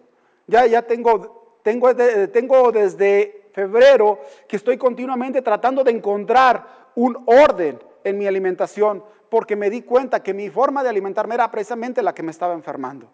Ya, 0.48 0.66
ya 0.66 0.82
tengo, 0.82 1.60
tengo, 1.64 1.96
tengo 1.96 2.72
desde 2.72 3.50
febrero 3.54 4.20
que 4.48 4.56
estoy 4.56 4.78
continuamente 4.78 5.42
tratando 5.42 5.84
de 5.84 5.92
encontrar 5.92 6.92
un 6.96 7.24
orden 7.26 7.80
en 8.04 8.18
mi 8.18 8.28
alimentación 8.28 9.04
porque 9.30 9.56
me 9.56 9.70
di 9.70 9.82
cuenta 9.82 10.22
que 10.22 10.34
mi 10.34 10.50
forma 10.50 10.84
de 10.84 10.90
alimentarme 10.90 11.36
era 11.36 11.50
precisamente 11.52 12.02
la 12.02 12.14
que 12.14 12.24
me 12.24 12.32
estaba 12.32 12.54
enfermando. 12.54 13.10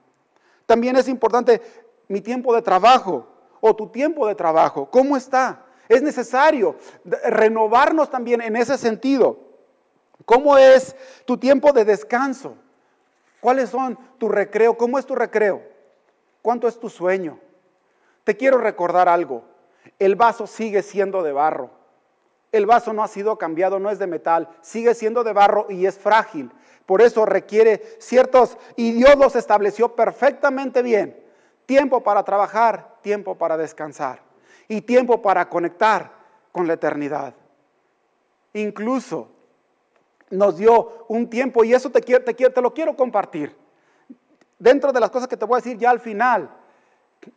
También 0.66 0.96
es 0.96 1.08
importante 1.08 1.62
mi 2.08 2.22
tiempo 2.22 2.54
de 2.56 2.62
trabajo 2.62 3.28
o 3.60 3.76
tu 3.76 3.88
tiempo 3.88 4.28
de 4.28 4.36
trabajo. 4.36 4.90
¿Cómo 4.90 5.18
está? 5.18 5.66
Es 5.88 6.02
necesario 6.02 6.78
renovarnos 7.04 8.10
también 8.10 8.42
en 8.42 8.56
ese 8.56 8.78
sentido. 8.78 9.40
¿Cómo 10.26 10.58
es 10.58 10.96
tu 11.26 11.38
tiempo 11.38 11.72
de 11.72 11.86
descanso? 11.86 12.56
¿Cuáles 13.46 13.70
son 13.70 13.96
tu 14.18 14.28
recreo? 14.28 14.76
¿Cómo 14.76 14.98
es 14.98 15.06
tu 15.06 15.14
recreo? 15.14 15.62
¿Cuánto 16.42 16.68
es 16.68 16.80
tu 16.80 16.90
sueño? 16.90 17.38
Te 18.24 18.36
quiero 18.36 18.58
recordar 18.58 19.08
algo. 19.08 19.44
El 20.00 20.16
vaso 20.16 20.48
sigue 20.48 20.82
siendo 20.82 21.22
de 21.22 21.32
barro. 21.32 21.70
El 22.52 22.66
vaso 22.66 22.92
no 22.92 23.04
ha 23.04 23.08
sido 23.08 23.38
cambiado, 23.38 23.78
no 23.78 23.92
es 23.92 24.00
de 24.00 24.08
metal, 24.08 24.50
sigue 24.62 24.96
siendo 24.96 25.24
de 25.24 25.34
barro 25.34 25.68
y 25.70 25.86
es 25.86 26.00
frágil. 26.00 26.50
Por 26.88 27.04
eso 27.04 27.24
requiere 27.24 27.84
ciertos, 28.00 28.58
y 28.76 28.94
Dios 28.94 29.16
los 29.16 29.36
estableció 29.36 29.96
perfectamente 29.96 30.82
bien. 30.82 31.24
Tiempo 31.68 32.02
para 32.02 32.24
trabajar, 32.24 32.96
tiempo 33.04 33.36
para 33.36 33.58
descansar 33.58 34.22
y 34.68 34.82
tiempo 34.82 35.22
para 35.22 35.50
conectar 35.50 36.14
con 36.52 36.66
la 36.66 36.74
eternidad. 36.74 37.36
Incluso 38.54 39.35
nos 40.30 40.58
dio 40.58 41.06
un 41.08 41.30
tiempo 41.30 41.64
y 41.64 41.74
eso 41.74 41.90
te, 41.90 42.02
te, 42.02 42.34
te 42.34 42.62
lo 42.62 42.74
quiero 42.74 42.96
compartir. 42.96 43.56
dentro 44.58 44.92
de 44.92 45.00
las 45.00 45.10
cosas 45.10 45.28
que 45.28 45.38
te 45.38 45.46
voy 45.46 45.56
a 45.56 45.62
decir 45.62 45.78
ya 45.78 45.90
al 45.90 46.00
final, 46.00 46.50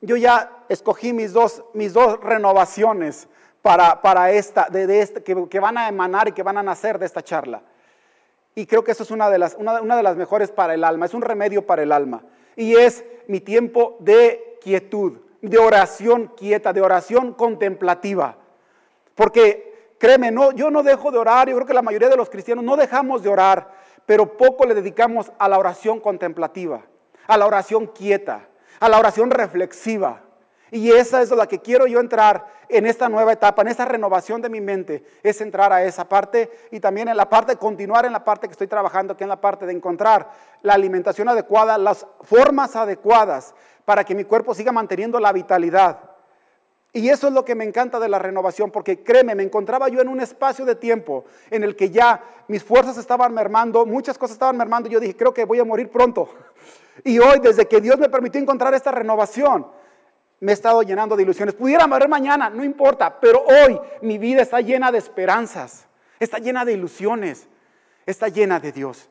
yo 0.01 0.17
ya 0.17 0.65
escogí 0.69 1.13
mis 1.13 1.33
dos, 1.33 1.65
mis 1.75 1.93
dos 1.93 2.21
renovaciones 2.21 3.29
para, 3.63 4.01
para 4.01 4.31
esta, 4.33 4.69
de, 4.71 5.01
este, 5.01 5.23
que, 5.23 5.49
que, 5.49 5.61
van 5.61 5.79
a 5.79 5.89
emanar 5.89 6.29
y 6.29 6.33
que 6.33 6.43
van 6.43 6.59
a 6.59 6.63
nacer 6.63 6.99
de 6.99 7.07
esta 7.07 7.23
charla. 7.23 7.63
Y 8.55 8.67
creo 8.67 8.83
que 8.83 8.93
eso 8.93 9.03
es 9.03 9.11
una 9.11 9.31
de, 9.31 9.39
las, 9.39 9.55
una, 9.55 9.81
una 9.81 9.97
de 9.97 10.03
las 10.03 10.17
mejores 10.17 10.51
para 10.51 10.75
el 10.75 10.85
alma, 10.85 11.07
es 11.07 11.15
un 11.15 11.23
remedio 11.23 11.67
para 11.67 11.83
el 11.83 11.93
alma. 11.93 12.23
Y 12.57 12.75
es 12.75 13.05
mi 13.27 13.41
tiempo 13.41 13.97
de 14.01 14.59
quietud, 14.61 15.19
de 15.41 15.59
oración 15.59 16.33
quieta, 16.37 16.73
de 16.73 16.81
oración 16.81 17.35
contemplativa. 17.35 18.37
Porque 19.15 19.68
créeme, 19.99 20.31
no, 20.31 20.53
yo 20.53 20.71
no 20.71 20.83
dejo 20.83 21.11
de 21.11 21.19
orar, 21.19 21.49
yo 21.49 21.55
creo 21.57 21.67
que 21.67 21.75
la 21.75 21.83
mayoría 21.83 22.09
de 22.09 22.17
los 22.17 22.31
cristianos 22.31 22.65
no 22.65 22.77
dejamos 22.77 23.23
de 23.23 23.29
orar, 23.29 23.73
pero 24.07 24.37
poco 24.37 24.65
le 24.65 24.75
dedicamos 24.75 25.31
a 25.39 25.49
la 25.49 25.59
oración 25.59 26.01
contemplativa, 26.01 26.83
a 27.27 27.37
la 27.37 27.47
oración 27.47 27.87
quieta, 27.87 28.49
a 28.81 28.89
la 28.89 28.99
oración 28.99 29.31
reflexiva. 29.31 30.23
Y 30.71 30.91
esa 30.91 31.23
es 31.23 31.31
la 31.31 31.47
que 31.47 31.61
quiero 31.61 31.87
yo 31.87 31.99
entrar 31.99 32.47
en 32.69 32.85
esta 32.85 33.09
nueva 33.09 33.33
etapa, 33.33 33.63
en 33.63 33.69
esta 33.69 33.87
renovación 33.87 34.43
de 34.43 34.51
mi 34.51 34.61
mente, 34.61 35.05
es 35.23 35.41
entrar 35.41 35.73
a 35.73 35.83
esa 35.85 36.07
parte 36.09 36.51
y 36.71 36.81
también 36.81 37.09
en 37.09 37.17
la 37.17 37.29
parte, 37.29 37.57
continuar 37.57 38.05
en 38.05 38.13
la 38.13 38.23
parte 38.23 38.47
que 38.47 38.53
estoy 38.53 38.67
trabajando, 38.67 39.17
que 39.17 39.25
es 39.25 39.29
la 39.29 39.41
parte 39.41 39.65
de 39.65 39.73
encontrar 39.73 40.31
la 40.63 40.75
alimentación 40.75 41.29
adecuada, 41.29 41.79
las 41.79 42.07
formas 42.21 42.77
adecuadas 42.77 43.55
para 43.85 44.05
que 44.05 44.15
mi 44.15 44.25
cuerpo 44.25 44.53
siga 44.53 44.71
manteniendo 44.71 45.19
la 45.19 45.33
vitalidad. 45.33 46.08
Y 46.93 47.11
eso 47.11 47.29
es 47.29 47.35
lo 47.35 47.45
que 47.45 47.55
me 47.55 47.65
encanta 47.65 48.01
de 48.01 48.09
la 48.09 48.19
renovación, 48.19 48.71
porque 48.71 49.03
créeme, 49.03 49.35
me 49.35 49.43
encontraba 49.43 49.89
yo 49.89 50.01
en 50.01 50.09
un 50.09 50.21
espacio 50.21 50.65
de 50.65 50.75
tiempo 50.75 51.27
en 51.51 51.63
el 51.63 51.77
que 51.77 51.91
ya 51.91 52.23
mis 52.49 52.65
fuerzas 52.65 52.97
estaban 52.97 53.35
mermando, 53.35 53.85
muchas 53.85 54.17
cosas 54.17 54.35
estaban 54.35 54.57
mermando, 54.57 54.89
y 54.89 54.93
yo 54.93 55.01
dije, 55.01 55.15
creo 55.15 55.35
que 55.35 55.45
voy 55.45 55.59
a 55.59 55.65
morir 55.65 55.91
pronto. 55.91 56.29
Y 57.05 57.19
hoy, 57.19 57.41
desde 57.41 57.67
que 57.67 57.81
Dios 57.81 57.99
me 57.99 58.09
permitió 58.09 58.41
encontrar 58.41 58.73
esta 58.73 58.91
renovación, 58.91 59.67
me 60.41 60.53
he 60.53 60.55
estado 60.55 60.83
llenando 60.83 61.17
de 61.17 61.25
ilusiones. 61.25 61.55
Pudiera 61.55 61.87
morir 61.87 62.09
mañana, 62.09 62.49
no 62.49 62.65
importa, 62.65 63.21
pero 63.21 63.45
hoy 63.45 63.79
mi 64.03 64.19
vida 64.19 64.43
está 64.43 64.61
llena 64.61 64.91
de 64.91 64.99
esperanzas, 64.99 65.87
está 66.19 66.39
llena 66.39 66.65
de 66.65 66.73
ilusiones, 66.73 67.49
está 68.07 68.29
llena 68.29 68.61
de 68.61 68.73
Dios. 68.73 69.09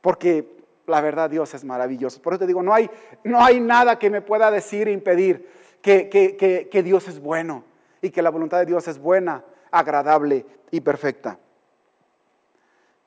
Porque 0.00 0.54
la 0.86 1.00
verdad 1.00 1.30
Dios 1.30 1.54
es 1.54 1.64
maravilloso. 1.64 2.20
Por 2.20 2.34
eso 2.34 2.40
te 2.40 2.46
digo, 2.46 2.62
no 2.62 2.74
hay, 2.74 2.90
no 3.22 3.42
hay 3.42 3.60
nada 3.60 3.98
que 3.98 4.10
me 4.10 4.20
pueda 4.20 4.50
decir 4.50 4.88
e 4.88 4.92
impedir 4.92 5.48
que, 5.84 6.82
Dios 6.84 7.08
es 7.08 7.20
bueno 7.20 7.64
y 8.00 8.10
que 8.10 8.22
la 8.22 8.30
voluntad 8.30 8.58
de 8.58 8.66
Dios 8.66 8.88
es 8.88 8.98
buena, 8.98 9.44
agradable 9.70 10.46
y 10.70 10.80
perfecta. 10.80 11.38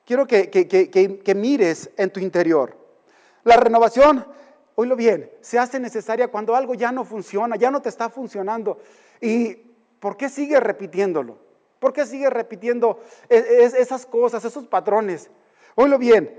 Quiero 0.04 0.26
que 0.26 1.34
mires 1.36 1.90
en 1.96 2.10
tu 2.10 2.20
interior. 2.20 2.76
La 3.44 3.56
renovación 3.56 4.24
oílo 4.80 4.94
bien, 4.94 5.28
se 5.40 5.58
hace 5.58 5.80
necesaria 5.80 6.28
cuando 6.28 6.54
algo 6.54 6.72
ya 6.72 6.92
no 6.92 7.04
funciona, 7.04 7.56
ya 7.56 7.68
no 7.68 7.82
te 7.82 7.88
está 7.88 8.08
funcionando. 8.08 8.78
¿Y 9.20 9.56
por 9.98 10.16
qué 10.16 10.28
sigues 10.28 10.62
repitiéndolo? 10.62 11.36
¿Por 11.80 11.92
qué 11.92 12.06
sigues 12.06 12.30
repitiendo 12.30 13.00
esas 13.28 14.06
cosas, 14.06 14.44
esos 14.44 14.68
patrones? 14.68 15.30
Oílo 15.74 15.98
bien, 15.98 16.32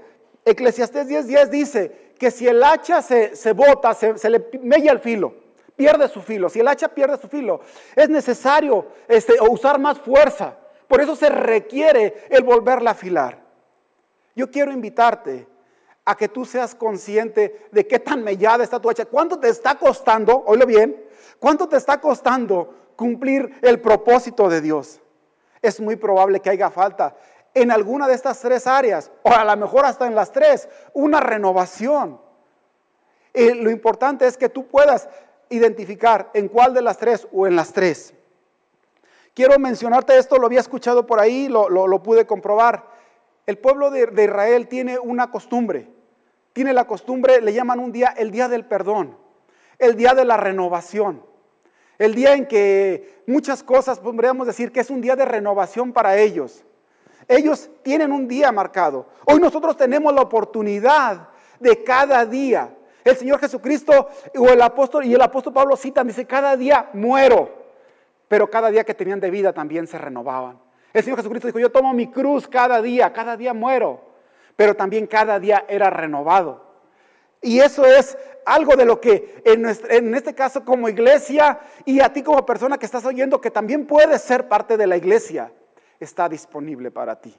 Eclesiastés 0.45 1.09
10:10 1.09 1.49
dice 1.49 2.13
que 2.17 2.31
si 2.31 2.47
el 2.47 2.63
hacha 2.63 3.01
se, 3.01 3.51
bota, 3.51 3.93
se, 3.93 4.29
le 4.29 4.49
mella 4.61 4.93
el 4.93 4.99
filo, 4.99 5.33
pierde 5.79 6.09
su 6.09 6.21
filo. 6.21 6.49
Si 6.49 6.59
el 6.59 6.67
hacha 6.67 6.89
pierde 6.89 7.17
su 7.17 7.29
filo, 7.29 7.61
es 7.95 8.09
necesario 8.09 8.87
este, 9.07 9.35
usar 9.49 9.79
más 9.79 9.97
fuerza. 9.97 10.57
Por 10.89 10.99
eso 10.99 11.15
se 11.15 11.29
requiere 11.29 12.25
el 12.29 12.43
volverla 12.43 12.89
a 12.89 12.93
afilar. 12.93 13.39
Yo 14.35 14.51
quiero 14.51 14.73
invitarte 14.73 15.47
a 16.03 16.17
que 16.17 16.27
tú 16.27 16.43
seas 16.43 16.75
consciente 16.75 17.69
de 17.71 17.87
qué 17.87 17.97
tan 17.97 18.25
mellada 18.25 18.61
está 18.61 18.81
tu 18.81 18.89
hacha. 18.89 19.05
¿Cuánto 19.05 19.39
te 19.39 19.47
está 19.47 19.75
costando, 19.75 20.43
oílo 20.47 20.65
bien, 20.65 21.01
cuánto 21.39 21.69
te 21.69 21.77
está 21.77 22.01
costando 22.01 22.91
cumplir 22.97 23.57
el 23.61 23.79
propósito 23.79 24.49
de 24.49 24.59
Dios? 24.59 24.99
Es 25.61 25.79
muy 25.79 25.95
probable 25.95 26.41
que 26.41 26.49
haya 26.49 26.69
falta 26.69 27.15
en 27.53 27.71
alguna 27.71 28.05
de 28.09 28.15
estas 28.15 28.37
tres 28.41 28.67
áreas, 28.67 29.11
o 29.23 29.31
a 29.31 29.45
lo 29.45 29.55
mejor 29.55 29.85
hasta 29.85 30.07
en 30.07 30.15
las 30.15 30.33
tres, 30.33 30.67
una 30.93 31.21
renovación. 31.21 32.19
Y 33.33 33.53
lo 33.53 33.69
importante 33.69 34.27
es 34.27 34.35
que 34.35 34.49
tú 34.49 34.67
puedas 34.67 35.07
identificar 35.49 36.29
en 36.33 36.47
cuál 36.47 36.73
de 36.73 36.81
las 36.81 36.97
tres 36.97 37.27
o 37.31 37.47
en 37.47 37.55
las 37.55 37.73
tres. 37.73 38.13
Quiero 39.33 39.57
mencionarte 39.59 40.17
esto, 40.17 40.37
lo 40.37 40.47
había 40.47 40.59
escuchado 40.59 41.05
por 41.05 41.19
ahí, 41.19 41.47
lo, 41.47 42.03
pude 42.03 42.25
comprobar. 42.25 42.87
El 43.45 43.57
pueblo 43.57 43.89
de 43.89 44.23
Israel 44.23 44.67
tiene 44.67 44.99
una 44.99 45.31
costumbre 45.31 45.87
tiene 46.59 46.73
la 46.73 46.85
costumbre, 46.85 47.41
le 47.41 47.53
llaman 47.53 47.79
un 47.79 47.91
día 47.91 48.13
el 48.17 48.31
día 48.31 48.49
del 48.49 48.65
perdón, 48.65 49.17
el 49.77 49.95
día 49.95 50.13
de 50.13 50.25
la 50.25 50.37
renovación, 50.37 51.23
el 51.97 52.15
día 52.15 52.33
en 52.33 52.47
que 52.47 53.21
muchas 53.27 53.63
cosas, 53.63 53.99
podríamos 53.99 54.47
decir 54.47 54.71
que 54.71 54.81
es 54.81 54.89
un 54.89 55.01
día 55.01 55.15
de 55.15 55.25
renovación 55.25 55.93
para 55.93 56.17
ellos. 56.17 56.65
Ellos 57.27 57.69
tienen 57.83 58.11
un 58.11 58.27
día 58.27 58.51
marcado. 58.51 59.07
Hoy 59.25 59.39
nosotros 59.39 59.77
tenemos 59.77 60.13
la 60.13 60.21
oportunidad 60.21 61.29
de 61.59 61.83
cada 61.83 62.25
día. 62.25 62.75
El 63.03 63.15
Señor 63.15 63.39
Jesucristo 63.39 64.09
o 64.37 64.49
el 64.49 64.61
apóstol 64.61 65.05
y 65.05 65.13
el 65.13 65.21
apóstol 65.21 65.53
Pablo 65.53 65.75
citan, 65.75 66.07
dice, 66.07 66.25
cada 66.25 66.55
día 66.57 66.89
muero, 66.93 67.49
pero 68.27 68.49
cada 68.49 68.69
día 68.69 68.83
que 68.83 68.93
tenían 68.93 69.19
de 69.19 69.29
vida 69.29 69.53
también 69.53 69.87
se 69.87 69.97
renovaban. 69.97 70.59
El 70.93 71.03
Señor 71.03 71.17
Jesucristo 71.17 71.47
dijo, 71.47 71.59
yo 71.59 71.71
tomo 71.71 71.93
mi 71.93 72.11
cruz 72.11 72.47
cada 72.47 72.81
día, 72.81 73.11
cada 73.13 73.37
día 73.37 73.53
muero 73.53 74.09
pero 74.59 74.75
también 74.75 75.07
cada 75.07 75.39
día 75.39 75.63
era 75.69 75.89
renovado. 75.89 76.61
Y 77.41 77.61
eso 77.61 77.85
es 77.85 78.17
algo 78.45 78.75
de 78.75 78.83
lo 78.83 78.99
que 78.99 79.41
en, 79.45 80.13
este 80.13 80.35
caso 80.35 80.65
como 80.65 80.89
iglesia 80.89 81.61
y 81.85 82.01
a 82.01 82.11
ti 82.11 82.23
como 82.23 82.45
persona 82.45 82.77
que 82.77 82.85
estás 82.85 83.05
oyendo, 83.05 83.39
que 83.39 83.51
también 83.51 83.87
puedes 83.87 84.21
ser 84.21 84.49
parte 84.49 84.75
de 84.75 84.85
la 84.85 84.97
iglesia, 84.97 85.49
está 85.97 86.27
disponible 86.27 86.91
para 86.91 87.21
ti. 87.21 87.33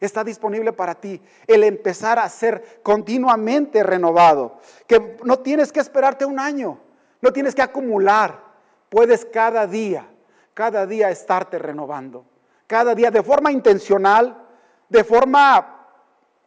Está 0.00 0.22
disponible 0.22 0.72
para 0.72 0.94
ti 0.94 1.20
el 1.46 1.64
empezar 1.64 2.18
a 2.18 2.28
ser 2.28 2.80
continuamente 2.82 3.82
renovado. 3.82 4.58
Que 4.86 5.16
no 5.24 5.38
tienes 5.38 5.72
que 5.72 5.80
esperarte 5.80 6.24
un 6.24 6.38
año, 6.38 6.78
no 7.20 7.32
tienes 7.32 7.54
que 7.54 7.62
acumular. 7.62 8.44
Puedes 8.88 9.24
cada 9.24 9.66
día, 9.66 10.06
cada 10.54 10.86
día 10.86 11.10
estarte 11.10 11.58
renovando. 11.58 12.24
Cada 12.66 12.94
día 12.94 13.10
de 13.10 13.22
forma 13.22 13.52
intencional, 13.52 14.46
de 14.88 15.04
forma 15.04 15.86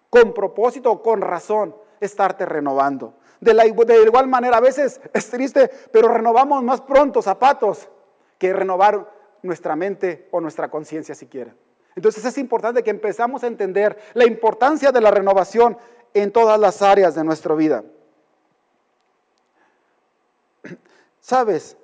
con 0.10 0.34
propósito 0.34 0.92
o 0.92 1.02
con 1.02 1.22
razón, 1.22 1.76
estarte 2.00 2.46
renovando. 2.46 3.16
De, 3.40 3.54
la, 3.54 3.64
de 3.64 4.04
igual 4.04 4.28
manera, 4.28 4.58
a 4.58 4.62
veces 4.62 5.00
es 5.14 5.30
triste, 5.30 5.70
pero 5.92 6.10
renovamos 6.10 6.62
más 6.64 6.82
pronto 6.82 7.22
zapatos 7.22 7.90
que 8.38 8.54
renovar 8.54 9.10
nuestra 9.42 9.76
mente 9.76 10.28
o 10.32 10.42
nuestra 10.42 10.70
conciencia 10.70 11.16
siquiera. 11.16 11.56
Entonces 11.96 12.24
es 12.26 12.38
importante 12.38 12.84
que 12.84 12.90
empezamos 12.90 13.44
a 13.44 13.48
entender 13.48 13.98
la 14.14 14.26
importancia 14.26 14.92
de 14.92 15.02
la 15.02 15.12
renovación 15.12 15.78
en 16.14 16.32
todas 16.32 16.60
las 16.60 16.82
áreas 16.82 17.16
de 17.16 17.24
nuestra 17.24 17.56
vida. 17.56 17.84
Sabes, 21.20 21.78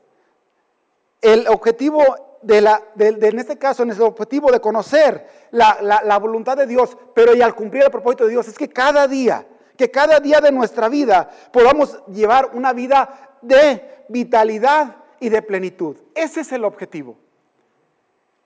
el 1.21 1.47
objetivo 1.47 2.03
de 2.41 2.61
la, 2.61 2.83
en 2.99 3.39
este 3.39 3.57
caso, 3.57 3.83
en 3.83 3.91
el 3.91 4.01
objetivo 4.01 4.51
de 4.51 4.59
conocer 4.59 5.27
la, 5.51 6.19
voluntad 6.19 6.55
de 6.55 6.67
Dios, 6.67 6.95
pero 7.13 7.35
y 7.35 7.41
al 7.41 7.55
cumplir 7.55 7.83
el 7.83 7.91
propósito 7.91 8.25
de 8.25 8.31
Dios, 8.31 8.47
es 8.47 8.57
que 8.57 8.69
cada 8.69 9.07
día, 9.07 9.47
que 9.77 9.89
cada 9.89 10.19
día 10.19 10.41
de 10.41 10.51
nuestra 10.51 10.87
vida 10.87 11.29
podamos 11.51 11.99
llevar 12.07 12.51
una 12.53 12.73
vida 12.73 13.37
de 13.41 14.05
vitalidad 14.09 14.97
y 15.19 15.29
de 15.29 15.41
plenitud. 15.41 15.97
Ese 16.13 16.41
es 16.41 16.51
el 16.51 16.63
objetivo. 16.63 17.17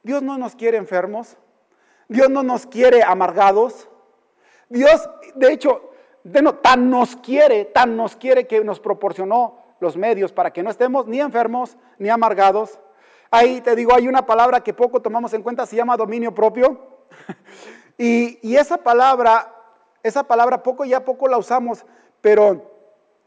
Dios 0.04 0.22
no 0.22 0.38
nos 0.38 0.56
quiere 0.56 0.78
enfermos, 0.78 1.36
Dios 2.10 2.30
no 2.30 2.44
nos 2.44 2.66
quiere 2.66 3.02
amargados. 3.04 3.88
Dios, 4.68 5.10
de 5.36 5.54
hecho, 5.54 5.92
tan 6.62 6.90
nos 6.90 7.16
quiere, 7.16 7.64
tan 7.64 7.96
nos 7.96 8.18
quiere 8.18 8.46
que 8.46 8.64
nos 8.64 8.82
proporcionó 8.82 9.58
los 9.80 9.96
medios 9.96 10.34
para 10.34 10.52
que 10.52 10.62
no 10.62 10.70
estemos 10.70 11.08
ni 11.08 11.22
enfermos 11.22 11.78
ni 11.98 12.10
amargados, 12.10 12.80
Ahí 13.32 13.62
te 13.62 13.76
digo, 13.76 13.94
hay 13.94 14.08
una 14.08 14.26
palabra 14.26 14.62
que 14.62 14.74
poco 14.74 15.02
tomamos 15.02 15.34
en 15.34 15.44
cuenta, 15.44 15.66
se 15.66 15.76
llama 15.76 15.96
dominio 15.98 16.34
propio. 16.34 16.80
y, 17.98 18.56
esa 18.56 18.78
palabra, 18.78 19.54
esa 20.02 20.24
palabra 20.24 20.64
poco 20.64 20.84
ya 20.84 21.06
poco 21.06 21.28
la 21.28 21.38
usamos, 21.38 21.86
pero 22.22 22.72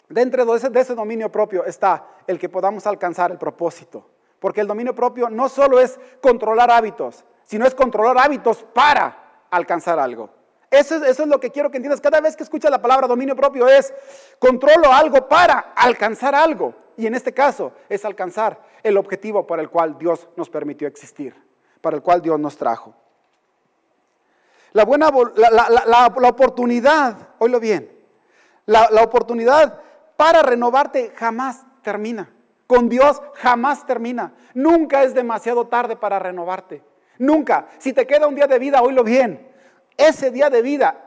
dentro 0.09 0.45
de 0.45 0.57
ese, 0.57 0.71
de 0.71 0.81
ese 0.81 0.95
dominio 0.95 1.31
propio 1.31 1.64
está 1.64 2.05
el 2.27 2.38
que 2.38 2.49
podamos 2.49 2.87
alcanzar 2.87 3.31
el 3.31 3.38
propósito. 3.38 4.09
Porque 4.40 4.61
el 4.61 4.66
dominio 4.66 4.92
propio 4.92 5.31
no 5.31 5.49
solo 5.49 5.79
es 5.79 6.01
controlar 6.21 6.73
hábitos, 6.73 7.25
sino 7.53 7.67
es 7.67 7.75
controlar 7.75 8.17
hábitos 8.17 8.65
para 8.73 9.45
alcanzar 9.51 9.99
algo. 9.99 10.31
Eso, 10.71 11.05
es 11.05 11.19
lo 11.19 11.38
que 11.38 11.51
quiero 11.51 11.71
que 11.71 11.77
entiendas. 11.77 12.01
Cada 12.01 12.19
vez 12.19 12.35
que 12.35 12.45
escuchas 12.45 12.71
la 12.71 12.81
palabra 12.81 13.07
dominio 13.07 13.37
propio 13.37 13.69
es 13.69 13.93
controlo 14.38 14.91
algo 14.91 15.29
para 15.29 15.59
alcanzar 15.77 16.35
algo. 16.35 16.75
Y 16.97 17.07
en 17.07 17.15
este 17.15 17.35
caso 17.35 17.75
es 17.91 18.07
alcanzar 18.07 18.59
el 18.83 18.97
objetivo 18.97 19.47
para 19.47 19.61
el 19.61 19.69
cual 19.69 19.99
Dios 19.99 20.31
nos 20.35 20.49
permitió 20.49 20.88
existir, 20.88 21.37
para 21.83 21.95
el 21.95 22.03
cual 22.03 22.23
Dios 22.23 22.41
nos 22.41 22.57
trajo. 22.57 22.95
La 24.73 24.87
buena, 24.87 25.11
la, 25.37 26.07
oportunidad, 26.07 27.19
oílo 27.38 27.61
bien, 27.61 27.93
la, 28.65 28.88
oportunidad 29.03 29.79
para 30.17 30.41
renovarte 30.41 31.12
jamás 31.15 31.67
termina. 31.83 32.31
Con 32.67 32.88
Dios 32.88 33.21
jamás 33.35 33.85
termina. 33.85 34.33
Nunca 34.55 35.03
es 35.03 35.12
demasiado 35.12 35.67
tarde 35.67 35.97
para 35.97 36.19
renovarte. 36.19 36.83
Nunca. 37.23 37.69
Si 37.79 37.93
te 37.93 38.05
queda 38.05 38.27
un 38.27 38.35
día 38.35 38.49
de 38.49 38.59
vida, 38.59 38.83
oílo 38.83 39.05
bien. 39.05 39.49
Ese 39.97 40.33
día 40.33 40.51
de 40.51 40.61
vida, 40.61 41.05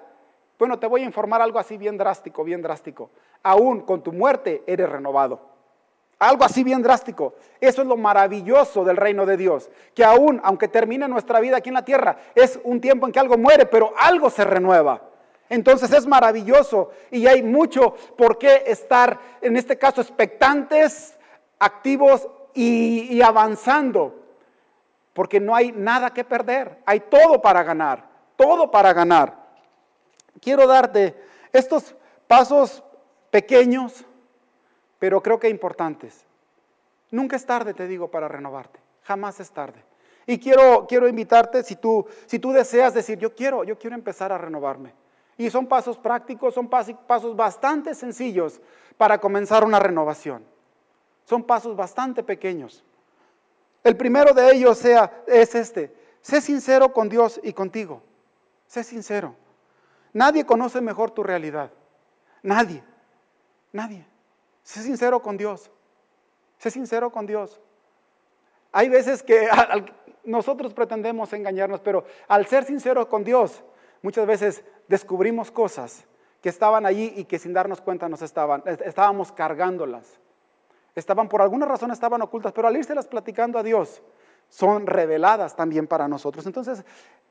bueno, 0.58 0.80
te 0.80 0.88
voy 0.88 1.02
a 1.02 1.06
informar 1.06 1.42
algo 1.42 1.60
así 1.60 1.76
bien 1.76 1.98
drástico, 1.98 2.46
bien 2.46 2.62
drástico. 2.62 3.10
Aún 3.44 3.82
con 3.82 4.02
tu 4.02 4.14
muerte 4.14 4.64
eres 4.66 4.88
renovado. 4.88 5.42
Algo 6.20 6.46
así 6.46 6.64
bien 6.64 6.82
drástico. 6.82 7.34
Eso 7.60 7.82
es 7.82 7.88
lo 7.90 7.98
maravilloso 7.98 8.86
del 8.86 8.96
reino 8.96 9.26
de 9.26 9.36
Dios. 9.36 9.70
Que 9.94 10.06
aún, 10.06 10.40
aunque 10.46 10.70
termine 10.70 11.06
nuestra 11.10 11.42
vida 11.42 11.58
aquí 11.58 11.68
en 11.68 11.76
la 11.76 11.84
tierra, 11.84 12.16
es 12.34 12.62
un 12.64 12.80
tiempo 12.80 13.06
en 13.06 13.12
que 13.12 13.20
algo 13.20 13.38
muere, 13.38 13.66
pero 13.66 13.94
algo 14.00 14.30
se 14.30 14.46
renueva. 14.46 15.02
Entonces 15.50 15.92
es 15.92 16.08
maravilloso 16.08 16.92
y 17.12 17.28
hay 17.28 17.44
mucho 17.44 17.94
por 18.18 18.38
qué 18.38 18.64
estar, 18.68 19.20
en 19.42 19.58
este 19.58 19.78
caso, 19.78 20.00
expectantes, 20.00 21.18
activos 21.60 22.30
y 22.54 23.22
avanzando. 23.22 24.25
Porque 25.16 25.40
no 25.40 25.56
hay 25.56 25.72
nada 25.72 26.14
que 26.14 26.24
perder. 26.24 26.84
Hay 26.86 27.00
todo 27.00 27.42
para 27.42 27.64
ganar. 27.64 28.08
Todo 28.36 28.70
para 28.70 28.94
ganar. 28.94 29.48
Quiero 30.40 30.68
darte 30.68 31.16
estos 31.52 31.96
pasos 32.28 32.84
pequeños 33.32 34.06
pero 35.00 35.22
creo 35.22 35.40
que 35.40 35.50
importantes. 35.50 36.26
Nunca 37.12 37.36
es 37.36 37.46
tarde, 37.46 37.74
te 37.74 37.88
digo, 37.88 38.10
para 38.10 38.28
renovarte. 38.28 38.80
Jamás 39.04 39.40
es 39.40 39.52
tarde. 39.52 39.84
Y 40.26 40.40
quiero, 40.40 40.88
quiero 40.88 41.08
invitarte, 41.08 41.64
si 41.64 41.76
tú, 41.76 42.08
si 42.26 42.40
tú 42.40 42.52
deseas 42.52 42.94
decir, 42.96 43.20
yo 43.20 43.36
quiero, 43.36 43.64
yo 43.64 43.78
quiero 43.78 43.96
empezar 43.96 44.32
a 44.32 44.38
renovarme. 44.40 44.94
Y 45.38 45.50
son 45.50 45.68
pasos 45.68 45.98
prácticos, 45.98 46.56
son 46.56 46.68
pasos 46.68 47.36
bastante 47.36 47.94
sencillos 47.94 48.60
para 48.98 49.20
comenzar 49.20 49.64
una 49.64 49.80
renovación. 49.80 50.44
Son 51.26 51.44
pasos 51.44 51.76
bastante 51.76 52.24
pequeños. 52.24 52.84
El 53.86 53.96
primero 53.96 54.34
de 54.34 54.52
ellos 54.52 54.80
sea, 54.80 55.24
es 55.28 55.54
este. 55.54 55.96
Sé 56.20 56.42
sincero 56.42 56.92
con 56.92 57.08
Dios 57.08 57.40
y 57.44 57.54
contigo. 57.54 58.02
Sé 58.66 58.84
sincero. 58.84 59.36
Nadie 60.12 60.44
conoce 60.44 60.82
mejor 60.82 61.12
tu 61.12 61.22
realidad. 61.22 61.72
Nadie. 62.42 62.84
Nadie. 63.72 64.04
Sé 64.64 64.82
sincero 64.82 65.22
con 65.22 65.38
Dios. 65.38 65.70
Sé 66.58 66.72
sincero 66.72 67.12
con 67.12 67.28
Dios. 67.28 67.62
Hay 68.72 68.90
veces 68.90 69.22
que 69.22 69.48
nosotros 70.24 70.74
pretendemos 70.74 71.32
engañarnos, 71.34 71.80
pero 71.80 72.06
al 72.28 72.48
ser 72.48 72.66
sinceros 72.66 73.06
con 73.06 73.24
Dios, 73.24 73.64
muchas 74.02 74.26
veces 74.26 74.64
descubrimos 74.88 75.52
cosas 75.52 76.06
que 76.42 76.50
estaban 76.50 76.88
allí 76.88 77.14
y 77.18 77.26
que 77.26 77.38
sin 77.38 77.54
darnos 77.54 77.82
cuenta 77.82 78.10
nos 78.10 78.24
estaban, 78.24 78.64
estábamos 78.66 79.32
cargándolas. 79.32 80.20
Estaban, 80.96 81.28
por 81.28 81.42
alguna 81.42 81.66
razón 81.66 81.92
estaban 81.92 82.22
ocultas, 82.22 82.54
pero 82.54 82.68
al 82.68 82.76
las 82.96 83.08
platicando 83.08 83.60
a 83.60 83.64
Dios, 83.64 84.02
son 84.50 84.88
reveladas 84.88 85.56
también 85.56 85.88
para 85.88 86.08
nosotros. 86.08 86.46
Entonces, 86.46 86.84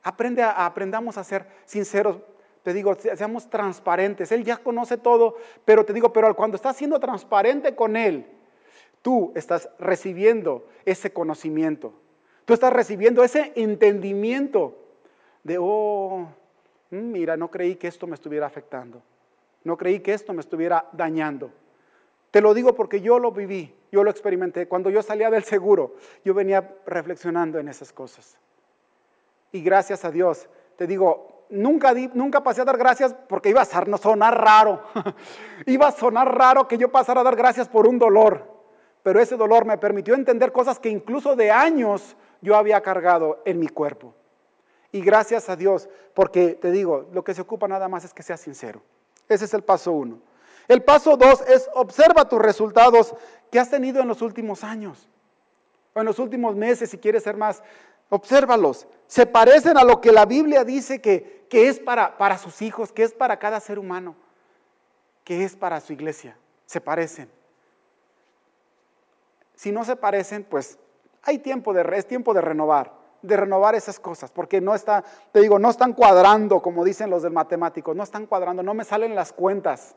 aprende 0.03 0.43
aprendamos 0.43 1.17
a 1.17 1.25
ser 1.25 1.47
sinceros 1.65 2.19
te 2.65 2.73
digo, 2.73 2.95
seamos 2.95 3.51
transparentes. 3.51 4.33
Él 4.33 4.43
ya 4.43 4.57
conoce 4.57 4.97
todo, 4.97 5.37
pero 5.67 5.85
te 5.85 5.93
digo, 5.93 6.15
pero 6.15 6.35
cuando 6.35 6.57
estás 6.57 6.75
siendo 6.75 6.99
transparente 6.99 7.77
con 7.77 7.95
Él, 7.95 8.27
tú 9.03 9.33
estás 9.35 9.69
recibiendo 9.79 10.67
ese 10.87 11.13
conocimiento. 11.13 11.93
Tú 12.47 12.55
estás 12.55 12.73
recibiendo 12.73 13.23
ese 13.23 13.53
entendimiento 13.55 14.79
de, 15.43 15.59
oh, 15.61 16.27
mm, 16.89 16.97
mira, 16.97 17.37
no 17.37 17.51
creí 17.51 17.77
que 17.77 17.87
esto 17.87 18.07
me 18.07 18.15
estuviera 18.15 18.47
afectando. 18.47 19.03
No 19.63 19.77
creí 19.77 20.01
que 20.01 20.15
esto 20.15 20.33
me 20.33 20.41
estuviera 20.41 20.89
dañando. 20.93 21.51
Te 22.35 22.41
lo 22.41 22.53
digo 22.53 22.75
porque 22.75 23.01
yo 23.01 23.21
lo 23.21 23.31
viví, 23.31 23.73
yo 23.93 24.03
lo 24.03 24.11
experimenté. 24.11 24.67
Cuando 24.67 24.91
yo 24.91 25.05
salía 25.05 25.31
del 25.31 25.45
seguro, 25.45 25.95
yo 26.25 26.35
venía 26.35 26.69
reflexionando 26.85 27.61
en 27.61 27.69
esas 27.69 27.93
cosas. 27.93 28.37
Y 29.53 29.63
gracias 29.63 30.05
a 30.05 30.11
Dios, 30.11 30.49
te 30.75 30.89
digo, 30.89 31.45
nunca, 31.49 31.95
nunca 32.13 32.43
pasé 32.43 32.63
a 32.63 32.65
dar 32.65 32.77
gracias 32.77 33.15
porque 33.29 33.51
iba 33.51 33.63
a 33.63 33.99
sonar 33.99 34.37
raro. 34.37 34.83
iba 35.67 35.87
a 35.87 35.93
sonar 35.93 36.37
raro 36.37 36.67
que 36.67 36.77
yo 36.77 36.91
pasara 36.91 37.21
a 37.21 37.23
dar 37.23 37.37
gracias 37.37 37.69
por 37.69 37.87
un 37.87 38.01
dolor. 38.01 38.45
Pero 39.05 39.21
ese 39.21 39.37
dolor 39.37 39.65
me 39.65 39.79
permitió 39.79 40.17
entender 40.17 40.51
cosas 40.51 40.81
que 40.81 40.89
incluso 40.89 41.37
de 41.37 41.53
años 41.53 42.17
yo 42.41 42.57
había 42.57 42.81
cargado 42.81 43.43
en 43.45 43.61
mi 43.61 43.69
cuerpo. 43.69 44.13
Y 44.91 45.03
gracias 45.03 45.49
a 45.49 45.55
Dios, 45.55 45.89
porque 46.15 46.55
te 46.55 46.73
digo, 46.73 47.07
lo 47.13 47.23
que 47.23 47.33
se 47.33 47.43
ocupa 47.43 47.69
nada 47.69 47.87
más 47.87 48.05
es 48.05 48.13
que 48.13 48.25
seas 48.25 48.41
sincero. 48.41 48.83
Ese 49.29 49.45
es 49.45 49.55
el 49.55 49.63
paso 49.63 49.93
uno. 49.93 50.34
El 50.69 50.83
paso 50.83 51.17
dos 51.17 51.43
es 51.43 51.69
observa 51.75 52.29
tus 52.29 52.41
resultados 52.41 53.15
que 53.51 53.59
has 53.59 53.71
tenido 53.71 54.01
en 54.01 54.09
los 54.09 54.23
últimos 54.23 54.65
años, 54.65 55.09
o 55.95 56.01
en 56.01 56.07
los 56.07 56.19
últimos 56.19 56.57
meses, 56.57 56.91
si 56.91 56.99
quieres 56.99 57.23
ser 57.23 57.37
más, 57.37 57.63
Obsérvalos. 58.11 58.87
Se 59.07 59.27
parecen 59.27 59.77
a 59.77 59.85
lo 59.85 60.01
que 60.01 60.13
la 60.13 60.25
Biblia 60.25 60.65
dice 60.65 61.01
que, 61.01 61.47
que 61.49 61.69
es 61.69 61.79
para, 61.79 62.17
para 62.17 62.39
sus 62.39 62.63
hijos, 62.63 62.93
que 62.93 63.03
es 63.03 63.13
para 63.13 63.39
cada 63.39 63.61
ser 63.61 63.79
humano, 63.79 64.15
que 65.25 65.45
es 65.45 65.57
para 65.57 65.81
su 65.81 65.93
iglesia. 65.93 66.37
Se 66.67 66.81
parecen. 66.81 67.31
Si 69.57 69.73
no 69.73 69.85
se 69.85 69.97
parecen, 69.97 70.45
pues 70.45 70.79
hay 71.23 71.39
tiempo 71.39 71.73
de, 71.73 71.85
es 71.97 72.07
tiempo 72.07 72.35
de 72.35 72.41
renovar, 72.41 72.93
de 73.23 73.37
renovar 73.37 73.75
esas 73.75 73.99
cosas, 73.99 74.31
porque 74.31 74.61
no 74.61 74.75
está, 74.75 75.05
te 75.33 75.41
digo, 75.41 75.59
no 75.59 75.71
están 75.71 75.93
cuadrando, 75.93 76.61
como 76.61 76.85
dicen 76.85 77.11
los 77.11 77.23
del 77.23 77.33
matemático, 77.33 77.95
no 77.95 78.03
están 78.03 78.27
cuadrando, 78.27 78.63
no 78.63 78.75
me 78.75 78.85
salen 78.85 79.15
las 79.15 79.33
cuentas. 79.33 79.97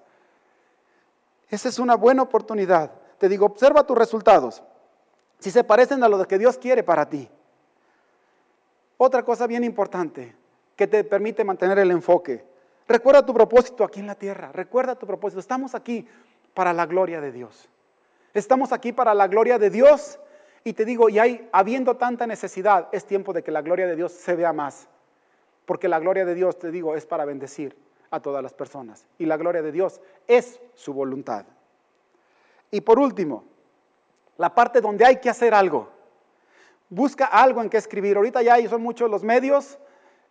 Esa 1.50 1.70
es 1.70 1.80
una 1.80 1.96
buena 1.96 2.24
oportunidad. 2.24 2.92
Te 3.18 3.30
digo, 3.30 3.46
observa 3.46 3.86
tus 3.86 3.98
resultados. 3.98 4.64
Si 5.40 5.52
se 5.52 5.64
parecen 5.64 6.04
a 6.04 6.10
lo 6.10 6.26
que 6.28 6.38
Dios 6.38 6.58
quiere 6.58 6.84
para 6.84 7.08
ti. 7.08 7.30
Otra 8.98 9.24
cosa 9.24 9.48
bien 9.48 9.64
importante 9.64 10.36
que 10.76 10.88
te 10.88 11.04
permite 11.04 11.44
mantener 11.44 11.80
el 11.80 11.92
enfoque. 11.92 12.44
Recuerda 12.88 13.26
tu 13.26 13.34
propósito 13.34 13.84
aquí 13.84 14.00
en 14.00 14.08
la 14.08 14.16
tierra. 14.16 14.52
Recuerda 14.52 14.96
tu 14.96 15.06
propósito. 15.06 15.40
Estamos 15.40 15.76
aquí 15.76 16.08
para 16.54 16.74
la 16.74 16.86
gloria 16.86 17.22
de 17.22 17.32
Dios. 17.32 17.70
Estamos 18.34 18.72
aquí 18.72 18.92
para 18.92 19.14
la 19.14 19.28
gloria 19.28 19.58
de 19.58 19.70
Dios. 19.70 20.20
Y 20.64 20.74
te 20.74 20.86
digo, 20.86 21.10
y 21.10 21.20
hay, 21.20 21.48
habiendo 21.52 21.96
tanta 21.96 22.28
necesidad, 22.28 22.90
es 22.92 23.06
tiempo 23.06 23.32
de 23.32 23.44
que 23.44 23.52
la 23.52 23.62
gloria 23.62 23.88
de 23.88 23.96
Dios 23.96 24.12
se 24.12 24.36
vea 24.36 24.52
más. 24.54 24.88
Porque 25.66 25.88
la 25.88 26.00
gloria 26.00 26.26
de 26.26 26.34
Dios, 26.34 26.58
te 26.60 26.72
digo, 26.72 26.96
es 26.96 27.06
para 27.06 27.26
bendecir 27.26 27.87
a 28.12 28.20
todas 28.20 28.44
las 28.44 28.54
personas. 28.54 29.06
Y 29.18 29.26
la 29.26 29.38
gloria 29.38 29.62
de 29.62 29.72
Dios 29.72 30.02
es 30.28 30.60
su 30.74 30.94
voluntad. 30.94 31.46
Y 32.72 32.82
por 32.82 33.00
último, 33.00 33.44
la 34.38 34.54
parte 34.54 34.82
donde 34.82 35.06
hay 35.06 35.18
que 35.18 35.30
hacer 35.30 35.54
algo. 35.54 35.90
Busca 36.90 37.26
algo 37.26 37.62
en 37.62 37.70
que 37.70 37.78
escribir. 37.78 38.18
Ahorita 38.18 38.42
ya 38.42 38.58
son 38.70 38.82
muchos 38.82 39.10
los 39.10 39.24
medios. 39.24 39.78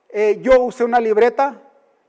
Eh, 0.09 0.39
yo 0.43 0.63
usé 0.63 0.85
una 0.85 1.01
libreta. 1.01 1.61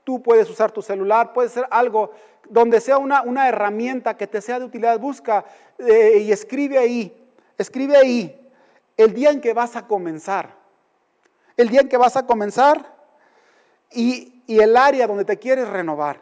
Tú 0.04 0.22
puedes 0.22 0.48
usar 0.48 0.70
tu 0.70 0.82
celular. 0.82 1.32
Puede 1.32 1.48
ser 1.48 1.66
algo 1.70 2.12
donde 2.48 2.80
sea 2.80 2.98
una, 2.98 3.22
una 3.22 3.48
herramienta 3.48 4.16
que 4.16 4.26
te 4.26 4.40
sea 4.40 4.58
de 4.58 4.64
utilidad. 4.64 4.98
Busca 4.98 5.44
eh, 5.78 6.18
y 6.22 6.32
escribe 6.32 6.78
ahí. 6.78 7.30
Escribe 7.58 7.96
ahí 7.96 8.52
el 8.96 9.14
día 9.14 9.30
en 9.30 9.40
que 9.40 9.52
vas 9.54 9.76
a 9.76 9.86
comenzar. 9.86 10.56
El 11.56 11.68
día 11.68 11.80
en 11.80 11.88
que 11.88 11.96
vas 11.96 12.16
a 12.16 12.26
comenzar 12.26 12.94
y, 13.92 14.37
y 14.48 14.58
el 14.58 14.76
área 14.76 15.06
donde 15.06 15.24
te 15.24 15.38
quieres 15.38 15.68
renovar. 15.68 16.20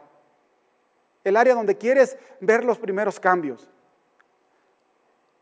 El 1.24 1.38
área 1.38 1.54
donde 1.54 1.78
quieres 1.78 2.18
ver 2.40 2.62
los 2.62 2.78
primeros 2.78 3.18
cambios. 3.18 3.70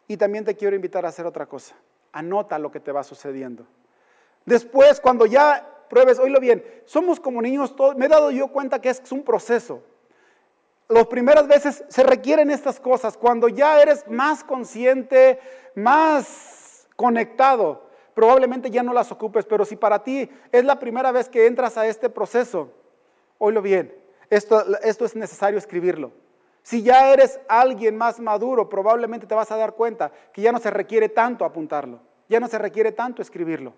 Y 0.07 0.17
también 0.17 0.45
te 0.45 0.55
quiero 0.55 0.77
invitar 0.77 1.05
a 1.05 1.09
hacer 1.09 1.27
otra 1.27 1.47
cosa 1.47 1.75
anota 2.15 2.59
lo 2.59 2.71
que 2.71 2.81
te 2.81 2.93
va 2.93 3.05
sucediendo. 3.05 3.67
Después, 4.47 5.01
cuando 5.01 5.27
ya 5.27 5.69
pruebes, 5.91 6.19
oílo 6.19 6.41
bien, 6.41 6.65
somos 6.87 7.21
como 7.21 7.43
niños 7.43 7.77
todos, 7.77 7.97
me 7.97 8.07
he 8.07 8.09
dado 8.09 8.31
yo 8.31 8.49
cuenta 8.49 8.81
que 8.81 8.89
es 8.89 9.13
un 9.13 9.23
proceso. 9.23 9.83
Las 10.89 11.07
primeras 11.07 11.47
veces 11.49 11.85
se 11.89 12.03
requieren 12.03 12.51
estas 12.51 12.79
cosas, 12.79 13.17
cuando 13.17 13.49
ya 13.49 13.81
eres 13.83 14.07
más 14.09 14.45
consciente, 14.45 15.41
más 15.75 16.87
conectado, 16.97 17.84
probablemente 18.15 18.71
ya 18.71 18.83
no 18.83 18.93
las 18.93 19.11
ocupes, 19.13 19.45
pero 19.45 19.65
si 19.65 19.77
para 19.77 20.03
ti 20.03 20.29
es 20.53 20.65
la 20.65 20.79
primera 20.79 21.13
vez 21.13 21.29
que 21.29 21.47
entras 21.47 21.77
a 21.77 21.87
este 21.87 22.09
proceso, 22.09 22.73
oílo 23.39 23.61
bien, 23.61 23.95
esto, 24.31 24.65
es 24.83 25.17
necesario 25.17 25.59
escribirlo. 25.59 26.13
Si 26.63 26.83
ya 26.83 27.13
eres 27.13 27.39
alguien 27.47 27.97
más 27.97 28.21
maduro, 28.21 28.69
probablemente 28.69 29.27
te 29.27 29.35
vas 29.35 29.51
a 29.51 29.57
dar 29.57 29.75
cuenta 29.75 30.11
que 30.33 30.41
ya 30.41 30.51
no 30.51 30.59
se 30.59 30.71
requiere 30.71 31.09
tanto 31.09 31.45
apuntarlo, 31.45 32.01
ya 32.29 32.41
no 32.41 32.49
se 32.49 32.59
requiere 32.59 32.93
tanto 32.93 33.21
escribirlo. 33.21 33.75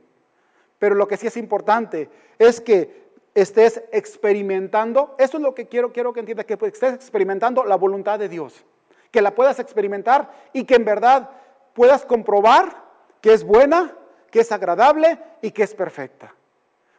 Pero 0.78 0.94
lo 0.94 1.08
que 1.08 1.16
sí 1.16 1.26
es 1.26 1.36
importante 1.36 2.08
es 2.38 2.60
que 2.60 3.06
estés 3.34 3.82
experimentando, 3.92 5.14
eso 5.18 5.36
es 5.36 5.42
lo 5.42 5.54
que 5.54 5.66
quiero, 5.66 5.92
quiero 5.92 6.12
que 6.12 6.20
entiendas, 6.20 6.46
que 6.46 6.54
estés 6.54 6.94
experimentando 6.94 7.64
la 7.64 7.76
voluntad 7.76 8.18
de 8.18 8.28
Dios, 8.28 8.64
que 9.10 9.20
la 9.20 9.34
puedas 9.34 9.58
experimentar 9.58 10.30
y 10.52 10.64
que 10.64 10.76
en 10.76 10.84
verdad 10.84 11.30
puedas 11.74 12.04
comprobar 12.04 12.84
que 13.20 13.32
es 13.32 13.44
buena, 13.44 13.94
que 14.30 14.40
es 14.40 14.52
agradable 14.52 15.18
y 15.42 15.50
que 15.50 15.62
es 15.62 15.74
perfecta. 15.74 16.34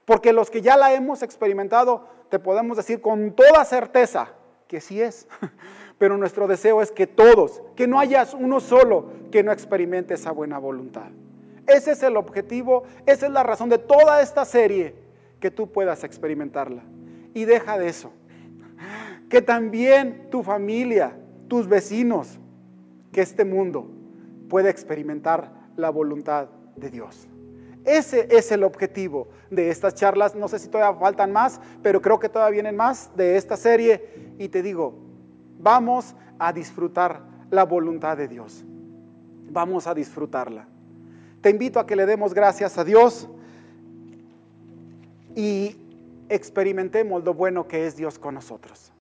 Porque 0.06 0.32
los 0.32 0.50
que 0.50 0.62
ya 0.62 0.78
la 0.78 0.94
hemos 0.94 1.22
experimentado, 1.22 2.08
te 2.30 2.40
podemos 2.40 2.78
decir 2.78 3.02
con 3.02 3.34
toda 3.34 3.66
certeza, 3.66 4.30
que 4.68 4.82
sí 4.82 5.02
es. 5.02 5.28
Pero 5.98 6.18
nuestro 6.18 6.48
deseo 6.48 6.82
es 6.82 6.92
que 6.92 7.08
todos, 7.08 7.62
que 7.76 7.88
no 7.88 8.00
haya 8.00 8.26
uno 8.38 8.60
solo 8.60 9.12
que 9.32 9.44
no 9.44 9.52
experimente 9.52 10.14
esa 10.14 10.32
buena 10.32 10.60
voluntad. 10.60 11.10
Ese 11.66 11.92
es 11.92 12.04
el 12.04 12.16
objetivo, 12.16 12.84
esa 13.06 13.26
es 13.26 13.32
la 13.32 13.44
razón 13.44 13.70
de 13.70 13.78
toda 13.78 14.22
esta 14.22 14.46
serie, 14.46 14.96
que 15.40 15.52
tú 15.52 15.72
puedas 15.72 16.04
experimentarla. 16.04 16.84
Y 17.34 17.46
deja 17.46 17.78
de 17.78 17.90
eso. 17.90 18.12
Que 19.28 19.42
también 19.42 20.30
tu 20.32 20.42
familia, 20.42 21.18
tus 21.50 21.68
vecinos, 21.68 22.40
que 23.12 23.20
este 23.20 23.44
mundo 23.44 23.92
pueda 24.48 24.70
experimentar 24.70 25.52
la 25.76 25.90
voluntad 25.90 26.48
de 26.78 26.90
Dios. 26.90 27.28
Ese 27.84 28.28
es 28.30 28.52
el 28.52 28.64
objetivo 28.64 29.28
de 29.50 29.70
estas 29.70 29.96
charlas. 29.96 30.36
No 30.36 30.48
sé 30.48 30.60
si 30.60 30.68
todavía 30.68 31.00
faltan 31.00 31.32
más, 31.32 31.60
pero 31.82 32.02
creo 32.02 32.20
que 32.20 32.28
todavía 32.28 32.62
vienen 32.62 32.76
más 32.76 33.10
de 33.16 33.38
esta 33.38 33.56
serie. 33.56 34.34
Y 34.38 34.50
te 34.50 34.62
digo, 34.62 34.94
vamos 35.58 36.16
a 36.38 36.52
disfrutar 36.52 37.22
la 37.50 37.64
voluntad 37.64 38.18
de 38.18 38.28
Dios. 38.28 38.64
Vamos 39.50 39.88
a 39.88 39.94
disfrutarla. 39.94 40.68
Te 41.42 41.50
invito 41.50 41.80
a 41.80 41.88
que 41.88 41.96
le 41.96 42.06
demos 42.06 42.34
gracias 42.34 42.78
a 42.78 42.84
Dios 42.84 43.30
y 45.34 45.78
experimentemos 46.30 47.24
lo 47.24 47.34
bueno 47.34 47.68
que 47.68 47.88
es 47.88 47.96
Dios 47.96 48.20
con 48.20 48.34
nosotros. 48.34 48.92